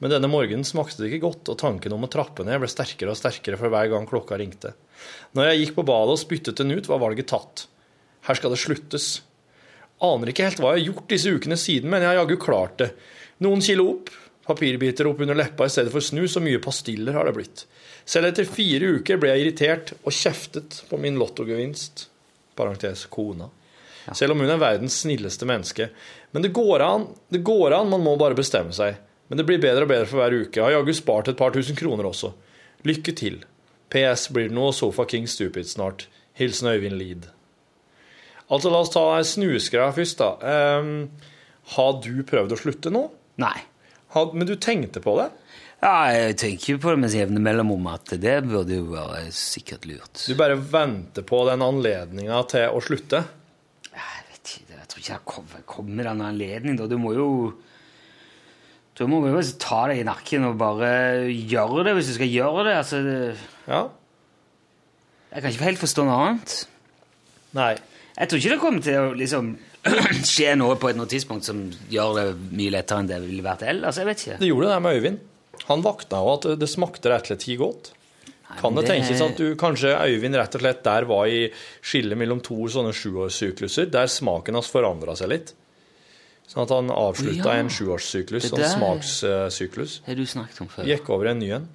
[0.00, 3.12] Men denne morgenen smakte det ikke godt, og tanken om å trappe ned ble sterkere
[3.12, 4.72] og sterkere for hver gang klokka ringte.
[5.36, 7.66] Når jeg gikk på badet og spyttet den ut, var valget tatt.
[8.24, 9.10] Her skal det sluttes.
[10.06, 12.80] Aner ikke helt hva jeg har gjort disse ukene siden, men jeg har jaggu klart
[12.80, 12.88] det.
[13.44, 14.10] Noen kilo opp,
[14.48, 17.66] papirbiter opp under leppa i stedet for snus, og mye pastiller har det blitt.
[18.08, 22.08] Selv etter fire uker ble jeg irritert og kjeftet på min lottogevinst.
[22.56, 23.50] Parentes kona.
[24.14, 25.88] Selv om hun er verdens snilleste menneske.
[26.30, 29.00] Men det går an, det går an, man må bare bestemme seg.
[29.26, 30.60] Men det blir bedre og bedre for hver uke.
[30.60, 32.30] Jeg har jaggu spart et par tusen kroner også.
[32.86, 33.40] Lykke til.
[33.90, 36.06] PS blir det noe Sofa King Stupid snart.
[36.38, 37.26] Hilsen Øyvind Lid.
[38.46, 40.78] Altså, la oss ta snusgreia først, da.
[40.78, 41.08] Um,
[41.74, 43.08] har du prøvd å slutte nå?
[43.42, 43.56] Nei.
[44.14, 45.30] Har, men du tenkte på det?
[45.82, 49.84] Ja, jeg tenker jo på det med jevne mellomrom at det burde jo være sikkert
[49.88, 50.22] lurt.
[50.24, 53.24] Du bare venter på den anledninga til å slutte?
[55.06, 56.88] Ikke, kommer, kommer en anledning da.
[56.90, 57.28] Du må jo
[58.96, 60.88] du må jo ta deg i nakken og bare
[61.28, 62.76] gjøre det hvis du skal gjøre det.
[62.80, 63.18] Altså, det,
[63.68, 63.82] Ja?
[65.34, 66.54] jeg kan ikke helt forstå noe annet.
[67.58, 67.74] Nei.
[68.16, 69.50] Jeg tror ikke det kommer til å liksom,
[70.32, 71.60] skje noe på et noe tidspunkt som
[71.92, 72.24] gjør det
[72.56, 74.00] mye lettere enn det ville vært ellers.
[74.00, 74.38] Jeg vet ikke.
[74.40, 75.20] Det gjorde det med Øyvind.
[75.68, 77.92] Han vakna jo at det smakte rett og slett ikke godt.
[78.60, 81.48] Kan det tenkes at du kanskje Øyvind rett og slett der var i
[81.82, 85.54] skillet mellom to sånne sjuårssykluser, der smaken hans forandra seg litt?
[86.46, 87.58] Sånn at han avslutta Ja.
[87.58, 90.00] en sjuårssyklus, sånn smakssyklus.
[90.06, 90.86] Har du snakket om før.
[90.86, 91.68] Gikk over i en ny en.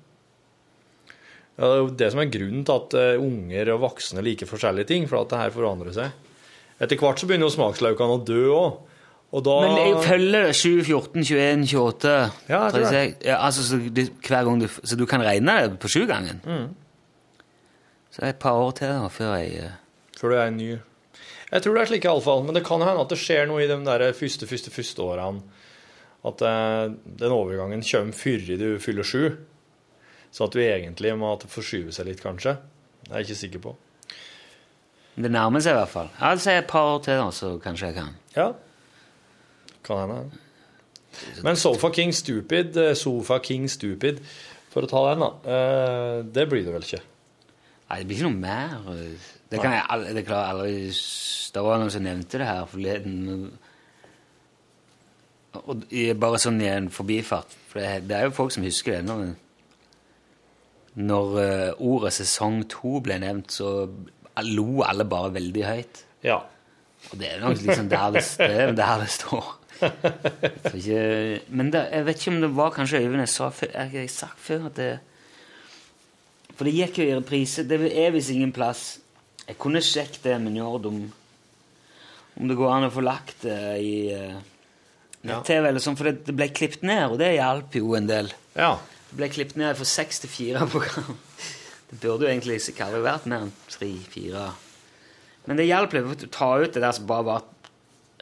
[1.59, 4.47] Ja, det er jo det som er grunnen til at eh, unger og voksne liker
[4.49, 6.11] forskjellige ting, for at det her forandrer seg.
[6.81, 8.79] Etter hvert så begynner jo smakslaukene å dø òg.
[9.31, 12.11] Da Men jeg følger det 7, 14, 21, 28
[12.49, 12.87] Ja, jeg tror det.
[12.91, 13.27] 36.
[13.29, 16.41] Ja, altså, så, du, hver gang du, så du kan regne det på sjugangen?
[16.43, 16.65] Mm.
[18.11, 19.77] Så det er et par år til før jeg eh,
[20.19, 20.71] Før du er ny.
[21.51, 23.69] Jeg tror det er slik iallfall, men det kan hende at det skjer noe i
[23.69, 25.41] de der første, første, første årene.
[26.27, 26.91] At eh,
[27.23, 29.29] den overgangen kommer før du fyller sju.
[30.31, 32.57] Så at du egentlig må at det forskyver seg litt, kanskje.
[33.07, 33.73] Det er jeg ikke sikker på.
[35.15, 36.11] Det nærmer seg i hvert fall.
[36.19, 38.13] Altså et par år til, så kanskje jeg kan.
[38.35, 38.51] Ja.
[39.83, 40.41] Kan hende.
[41.43, 44.21] Men Sofa King Stupid, eh, Sofa King Stupid,
[44.71, 45.31] for å ta den, da.
[45.51, 47.01] eh, Det blir det vel ikke.
[47.89, 48.77] Nei, det blir ikke noe mer.
[49.51, 50.75] Det kan jeg aldri, det klarer aldri
[51.51, 53.51] Det var noen som nevnte det her forleden.
[55.67, 55.83] Og
[56.21, 57.51] bare sånn i en forbifart.
[57.67, 59.01] For det, det er jo folk som husker det.
[59.09, 59.33] Når,
[61.03, 63.73] når eh, ordet sesong to ble nevnt, så
[64.47, 66.05] lo alle bare veldig høyt.
[66.23, 66.39] Ja.
[67.11, 69.51] Og det er nok liksom der det, det, er der det står.
[69.81, 70.99] Ikke,
[71.49, 73.71] men det, jeg vet ikke om det var kanskje Øyvind jeg sa før.
[73.73, 74.91] Jeg jeg sagt før at det
[76.55, 77.65] For det gikk jo i reprise.
[77.67, 78.99] Det er visst ingen plass.
[79.47, 80.99] Jeg kunne sjekket det med Njord om,
[82.37, 84.37] om det går an å få lagt det i uh,
[85.25, 88.31] nett-TV eller sånn, for det, det ble klippet ned, og det hjalp jo en del.
[88.55, 88.75] ja.
[89.11, 91.17] Det ble klippet ned fra seks til fire program.
[91.89, 94.45] Det burde jo egentlig ikke aldri vært mer enn tre-fire.
[95.49, 97.43] Men det hjalp litt å ta ut det der som bare var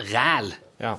[0.09, 0.49] ræl,
[0.81, 0.95] Ja.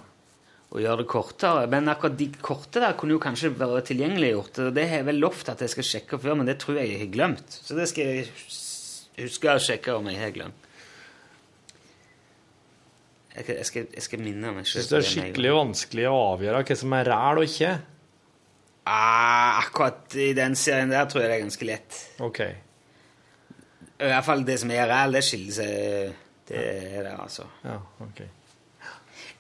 [0.70, 1.66] Og gjøre det kortere.
[1.70, 4.62] Men akkurat de korte der kunne jo kanskje være tilgjengeliggjort.
[4.76, 7.02] Det har jeg vel lovt at jeg skal sjekke før, men det tror jeg jeg
[7.04, 7.58] har glemt.
[7.66, 8.28] Så det skal jeg
[9.24, 10.66] huske å sjekke om jeg har glemt.
[13.30, 16.06] Jeg skal, jeg skal, jeg skal minne meg Jeg selv syns det er skikkelig vanskelig
[16.10, 17.70] å avgjøre hva som er ræl og ikke.
[18.90, 22.00] Ah, akkurat i den serien der tror jeg det er ganske lett.
[22.26, 22.40] OK.
[24.00, 27.46] I hvert fall det som er ræl, det skiller seg Det er det, altså.
[27.62, 28.22] Ja, ok.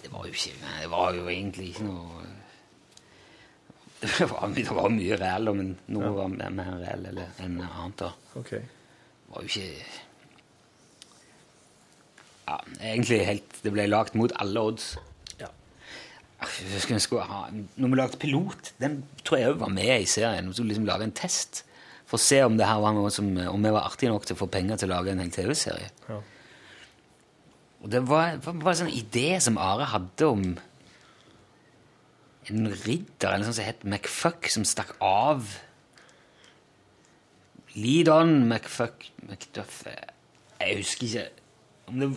[0.00, 2.26] Det var jo ikke nei, Det var jo egentlig ikke noe
[4.00, 8.00] Det var, det var mye reell, men noe var mer, mer ræl eller enn annet.
[8.00, 8.12] da.
[8.40, 8.50] ok.
[8.56, 9.68] Det var jo ikke
[12.48, 14.94] Ja, egentlig helt Det ble lagt mot alle odds.
[15.38, 15.50] Ja.
[16.80, 20.48] Skulle ha, når vi lagde pilot, den tror jeg òg var med i serien.
[20.48, 21.64] Vi skulle liksom lage en test
[22.10, 24.34] for å se om det her var noe som, om vi var artige nok til
[24.34, 25.92] å få penger til å lage en hel TV-serie.
[26.08, 26.16] Ja.
[27.80, 30.44] Og det var, var bare en sånn idé som Are hadde om
[32.50, 35.48] en ridder eller noe sånt som het McFuck, som stakk av.
[37.76, 41.26] Lead on McFuck McDuff Jeg husker ikke
[41.86, 42.08] om det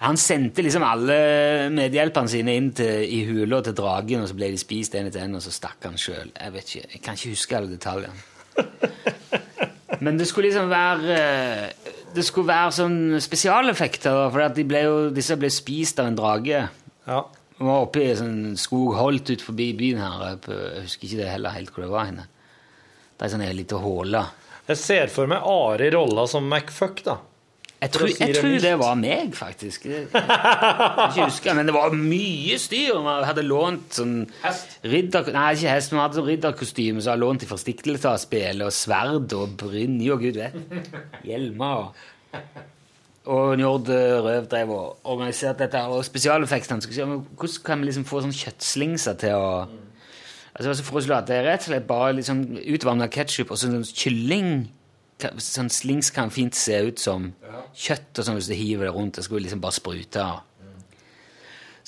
[0.00, 1.18] Han sendte liksom alle
[1.74, 5.26] medhjelperne sine inn til, i hula til dragen, og så ble de spist en etter
[5.26, 6.32] en, og så stakk han sjøl.
[6.32, 8.16] Jeg vet ikke, jeg kan ikke huske alle detaljene.
[10.04, 14.80] Men det skulle liksom være eh, Det skulle være sånn spesialeffekter, for at de ble
[14.82, 16.64] jo, disse ble spist av en drage.
[17.06, 17.20] ja.
[17.60, 20.38] Vi var oppe i sånn skog holdt ut forbi byen her.
[20.48, 22.22] eh, jeg husker ikke det heller helt hvor det var henne.
[23.18, 24.22] Det er sånn en liten håle.
[24.70, 27.18] Jeg ser for meg Ari rolla som McFuck, da.
[27.80, 29.86] Jeg tror, jeg det tror det var meg, faktisk.
[29.88, 32.98] Jeg, ikke huske, men det var mye styr.
[33.00, 34.16] Vi hadde lånt sånn
[34.84, 35.30] ridder...
[35.32, 39.32] Nei, ikke hest, men vi hadde sånn ridderkostyme som hadde lånt fra Stiklestadspillet, og sverd
[39.38, 40.90] og brynje og gud vet.
[41.24, 41.88] Hjelmer.
[42.34, 47.80] Og Og Njord eh, Røv drev og organiserte dette, og spesialeffektene skulle si, hvordan kan
[47.80, 49.52] vi liksom få sånn kjøttslingser til å
[50.50, 52.40] Altså, jeg foreslo at det er rett og slett bare liksom
[52.74, 54.66] utvanna ketsjup og sånn kylling
[55.42, 57.32] Sånn slings kan fint se ut som
[57.76, 59.18] kjøtt og sånn hvis du hiver det rundt.
[59.20, 60.24] Det skulle liksom bare sprute.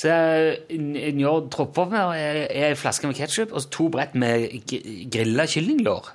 [0.02, 0.78] Så jeg
[1.14, 6.08] Njord tropper med er en flaske med ketsjup og to brett med gr- grilla kyllinglår.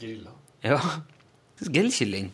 [0.00, 0.30] Grilla.
[0.64, 0.78] Ja.
[1.62, 2.30] Grillkylling.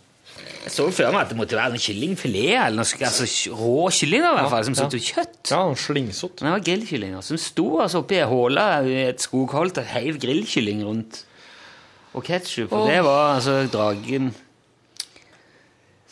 [0.64, 4.22] Jeg så for meg at det måtte være en kyllingfilet eller noe, altså rå kylling
[4.22, 5.38] i hvert fall, som så ut som kjøtt.
[5.50, 6.42] Ja, slingsott.
[6.42, 10.20] Men det var grillkyllinger som sto altså oppi ei håle i et skogholt og heiv
[10.22, 11.22] grillkylling rundt.
[12.16, 12.72] Og ketsjup.
[12.72, 14.30] Og det var altså dragen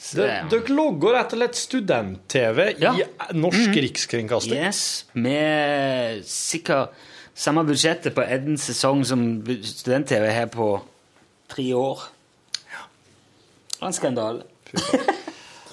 [0.06, 2.92] Dere logger rett og slett student-TV Ja.
[2.94, 4.60] i norsk rikskringkasting.
[4.60, 6.92] Yes, med sikkert
[7.34, 10.68] samme budsjettet på en sesong som student-TV har på
[11.50, 12.04] tre år.
[12.62, 14.44] Det var En skandale.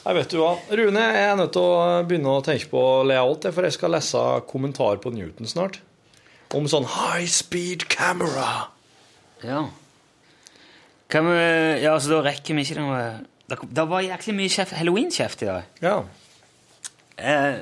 [0.04, 0.58] Jeg vet du hva.
[0.72, 4.24] Rune, jeg er nødt til å begynne å tenke på layout, for jeg skal lese
[4.50, 5.78] kommentar på Newton snart.
[6.54, 8.68] Om sånn high speed camera.
[9.44, 9.68] Ja.
[11.12, 11.40] Kan vi,
[11.84, 13.00] ja, så da rekker vi ikke noe
[13.50, 15.64] Det det var jæklig mye kjeft- halloween-kjeft i dag.
[15.84, 15.96] Ja.
[17.18, 17.58] Eh,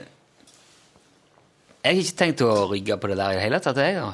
[1.81, 3.77] jeg har ikke tenkt å rygge på det der i det hele tatt.
[3.81, 4.11] jeg da.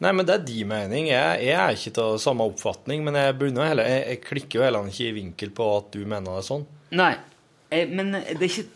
[0.00, 1.08] Nei, men det er din mening.
[1.10, 4.86] Jeg, jeg er ikke til samme oppfatning, men jeg, heller, jeg, jeg klikker jo heller
[4.88, 6.64] ikke i vinkel på at du mener det sånn.
[6.96, 7.12] Nei,
[7.90, 8.68] men det er ikke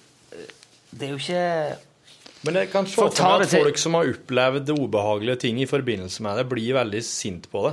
[0.94, 1.78] Det er jo ikke
[2.44, 6.24] Men jeg kan se For meg at folk som har opplevd ubehagelige ting i forbindelse
[6.26, 7.72] med det, blir veldig sint på det.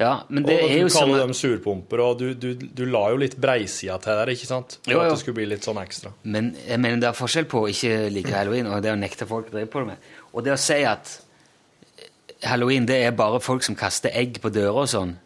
[0.00, 3.04] Ja, men det og er jo du kaller dem surpumper, og du, du, du la
[3.12, 4.78] jo litt breisida til der, ikke sant?
[4.80, 5.04] For Jo, jo.
[5.04, 6.14] at det skulle bli litt sånn ekstra.
[6.24, 9.28] Men jeg mener det er forskjell på å ikke like halloween og det å nekte
[9.28, 10.10] folk å drive på det med.
[10.32, 11.18] Og det å si at
[12.46, 15.16] halloween det er bare folk som kaster egg på dører og sånn,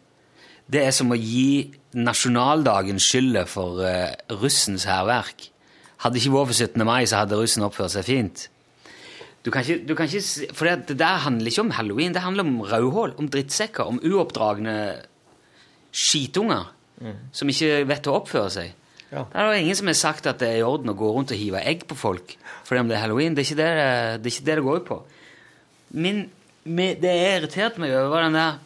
[0.71, 5.49] det er som å gi nasjonaldagen skylda for uh, russens hærverk.
[6.03, 6.85] Hadde ikke vært for 17.
[6.87, 8.45] mai, så hadde russen oppført seg fint.
[9.41, 12.45] Du kan ikke, du kan ikke, for det, der handler ikke om halloween, det handler
[12.45, 14.75] om rødhål, om drittsekker, om uoppdragne
[15.91, 16.69] skitunger
[17.33, 18.73] som ikke vet å oppføre seg.
[19.11, 19.23] Ja.
[19.33, 21.39] Det er ingen som har sagt at det er i orden å gå rundt og
[21.41, 23.33] hive egg på folk fordi om det er halloween.
[23.35, 23.87] Det er ikke det det,
[24.23, 24.97] det, ikke det, det går ut på.
[25.99, 26.21] Min,
[26.63, 28.59] me- det jeg irriterte meg over, var den der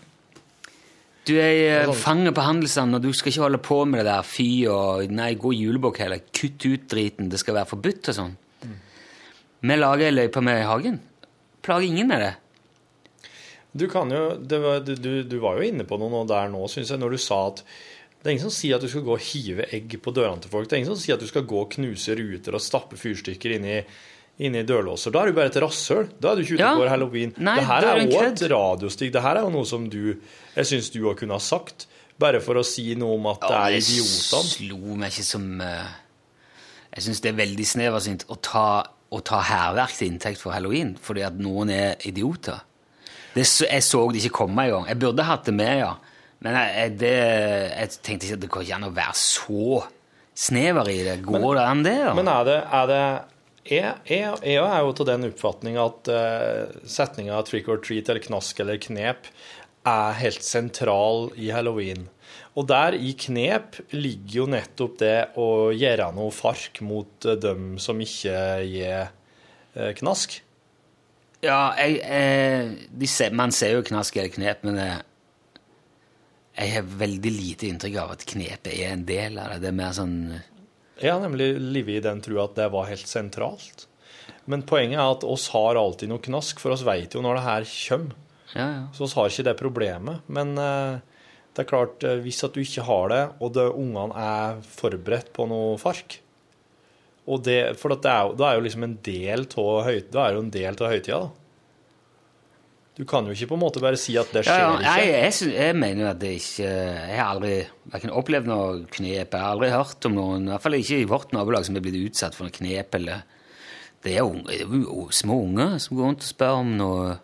[1.26, 4.28] Du er eh, fanget på handelsstanden, og du skal ikke holde på med det der
[4.30, 6.21] fy og Nei, gå julebukk heller.
[6.36, 7.32] Kutt ut driten.
[7.32, 8.36] Det skal være forbudt og sånn.
[9.66, 10.97] Vi lager ei løype med i hagen.
[11.66, 12.34] Plager ingen med det.
[13.76, 16.61] Du kan jo, det var, du, du, du var jo inne på noe der nå,
[16.72, 19.13] syns jeg, når du sa at det er ingen som sier at du skal gå
[19.18, 20.66] og hive egg på dørene til folk.
[20.70, 23.53] Det er ingen som sier at du skal gå og knuse ruter og stappe fyrstykker
[23.57, 23.76] inn i,
[24.47, 25.13] inn i dørlåser.
[25.13, 26.07] Da er du bare et rasshøl.
[26.24, 26.72] Da er du ikke ute Ja.
[26.74, 27.36] og går halloween.
[27.38, 28.39] Nei, det her er kødd.
[28.41, 29.11] et radiostig.
[29.13, 29.99] Det her er jo noe som du
[30.55, 31.86] Jeg syns du òg kunne ha sagt.
[32.18, 34.49] Bare for å si noe om at det er idiotene.
[34.55, 35.93] slo meg ikke som eh,
[36.95, 38.68] Jeg syns det er veldig sneversynt å ta,
[39.13, 42.63] å ta hærverk til inntekt for halloween fordi at noen er idioter.
[43.35, 44.87] Det, så- jeg så det ikke komme engang.
[44.87, 45.93] Jeg burde hatt det med, ja.
[46.45, 47.13] Men jeg, jeg, det,
[47.75, 49.83] jeg tenkte ikke at det går ikke an å være så
[50.35, 51.15] snever i det.
[51.25, 51.95] Går det an, det?
[51.99, 52.13] Ja?
[52.17, 53.01] Men er det, er det
[53.65, 58.21] jeg, jeg, jeg er jo til den oppfatning at uh, setninga 'trick or treat' eller
[58.21, 59.31] 'knask' eller 'knep'
[59.89, 62.07] er helt sentral i halloween.
[62.55, 67.75] Og der i knep ligger jo nettopp det å gjøre noe fark mot eh, dem
[67.83, 69.09] som ikke gir
[69.75, 70.39] eh, knask.
[71.43, 75.01] Ja, jeg, jeg, de ser, man ser jo knask eller knep, men jeg,
[76.55, 79.59] jeg har veldig lite inntrykk av at knepet er en del av det.
[79.65, 80.15] Det er mer sånn
[81.01, 83.89] Jeg har nemlig livet i den trua at det var helt sentralt.
[84.49, 87.45] Men poenget er at oss har alltid noe knask, for oss veit jo når det
[87.49, 88.21] her kommer.
[88.55, 88.81] Ja, ja.
[88.95, 90.23] Så oss har ikke det problemet.
[90.31, 91.03] Men eh,
[91.55, 95.31] det er klart, eh, hvis at du ikke har det, og det, ungene er forberedt
[95.35, 96.19] på noe fark
[97.25, 99.47] og det, For det er, da er jo liksom en del
[100.85, 101.31] av høytida, da.
[102.95, 104.91] Du kan jo ikke på en måte bare si at det skjer ja, ikke.
[105.01, 107.55] jeg, jeg, jeg mener at det ikke Jeg har aldri
[107.91, 111.09] hverken opplevd noe knep, jeg har aldri hørt om noen, i hvert fall ikke i
[111.09, 112.95] vårt nabolag, som er blitt utsatt for noe knep.
[112.95, 113.25] eller
[114.05, 117.17] Det er jo det små unger som går rundt og spør om noe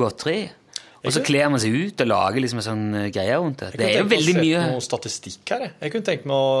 [0.00, 0.38] godteri.
[1.04, 3.70] Og så kler man seg ut og lager liksom en sånn eh, greie rundt det.
[3.76, 5.52] Det er jo veldig mye Jeg kunne tenkt meg å veldig sett mye noe statistikk
[5.52, 5.64] her.
[5.68, 6.52] Jeg, kunne tenkt meg å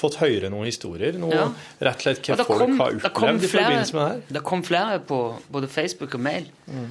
[0.00, 1.16] fått høre noen historier.
[1.22, 1.46] Noe, Ja.
[1.88, 4.22] Rett og slett hva folk kom- har opplevd i forbindelse med det her.
[4.38, 5.20] Det kom flere på
[5.50, 6.50] både Facebook og mail.
[6.68, 6.88] Mm.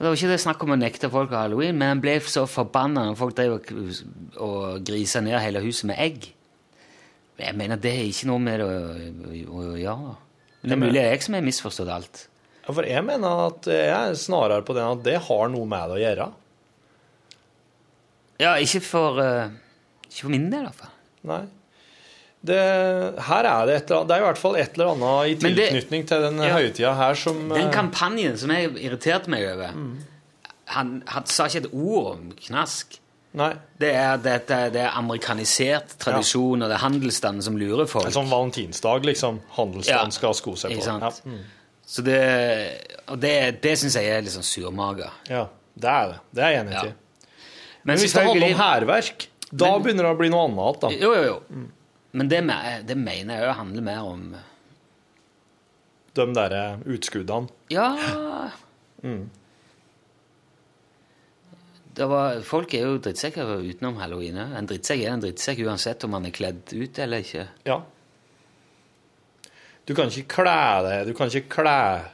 [0.00, 3.04] Det var ikke det snakk om å nekte folk halloween, men han ble så forbanna
[3.10, 3.70] når folk drev og,
[4.40, 6.32] og grisa ned hele huset med egg.
[7.40, 8.78] Jeg mener, det er ikke noe med det å,
[9.54, 10.14] å, å gjøre.
[10.62, 12.26] Men det er mulig det er jeg som har misforstått alt.
[12.66, 15.92] Ja, for jeg mener at jeg er snarere på den at det har noe med
[15.92, 16.26] det å gjøre.
[18.40, 19.50] Ja, ikke for, eh,
[20.08, 20.94] ikke for min del, i hvert fall.
[21.30, 21.40] Nei.
[22.40, 22.56] Det,
[23.26, 25.34] her er det et eller annet, det er i hvert fall et eller annet i
[25.42, 26.54] tilknytning det- til den Ja.
[26.56, 29.74] høytida her som Den eh, kampanjen som jeg irriterte meg over
[30.70, 32.96] han, han sa ikke et ord om knask.
[33.34, 33.52] Nei.
[33.78, 38.06] Det er, det, det, det er amerikanisert tradisjon, og det er handelsstanden som lurer folk.
[38.06, 39.40] En sånn valentinsdag, liksom.
[39.56, 40.16] Handelsstanden Ja.
[40.16, 40.78] skal sko seg på.
[40.78, 41.00] Ikke?
[41.00, 41.10] Ja.
[41.26, 41.38] Mm.
[41.86, 42.20] Så det,
[43.08, 45.10] og det, det syns jeg er litt sånn surmaga.
[45.28, 45.44] ja,
[45.76, 46.18] det er det.
[46.34, 46.84] Det er jeg enig Ja.
[46.84, 46.92] i.
[47.84, 50.80] Men hvis det handler om hærverk, da Men- begynner det å bli noe annet.
[50.80, 50.88] da.
[50.90, 51.66] Jo, jo, jo.
[52.12, 52.40] Men det,
[52.86, 54.36] det mener jeg jo handler mer om
[56.14, 57.48] De der utskuddene.
[57.70, 58.50] Ja
[59.02, 59.28] Mm.
[61.94, 64.36] det var, Folk er jo drittsekker utenom halloween.
[64.36, 64.46] ja.
[64.58, 67.46] En drittsekk er en drittsekk uansett om man er kledd ut eller ikke.
[67.66, 67.80] Ja.
[69.86, 72.04] Du kan ikke kle deg Du kan ikke kle,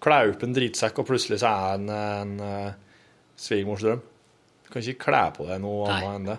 [0.00, 2.72] kle opp en drittsekk, og plutselig så er en, en uh,
[3.36, 4.00] svigermorsdrøm.
[4.70, 5.94] Du kan ikke kle på deg noe Nei.
[5.98, 6.34] annet enn det.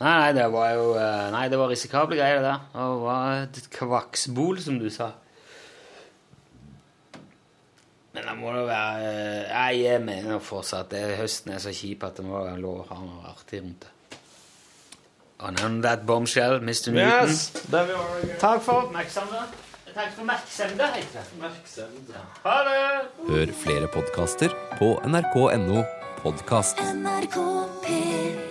[0.00, 2.64] Nei, nei, det var jo eh, Nei, det var risikable greier, det der.
[2.72, 5.12] Det var et kvaksbol, som du sa.
[8.14, 12.02] Men det må da være eh, Nei, jeg mener fortsatt det høsten er så kjip
[12.08, 13.92] at det må være lov å ha noe artig rundt det.
[15.38, 16.90] And on that bombshell, Mr.
[16.90, 17.30] Newton.
[17.30, 17.50] Yes!
[17.70, 18.40] there we are again.
[18.42, 19.54] Takk for oppmerksomheten.
[19.94, 22.26] Takk for oppmerksomhet, heter det.
[22.42, 22.82] Ha det!
[23.30, 25.86] Hør flere podkaster på nrk.no
[26.22, 26.80] podkast.
[26.80, 27.36] NRK
[27.82, 28.47] P3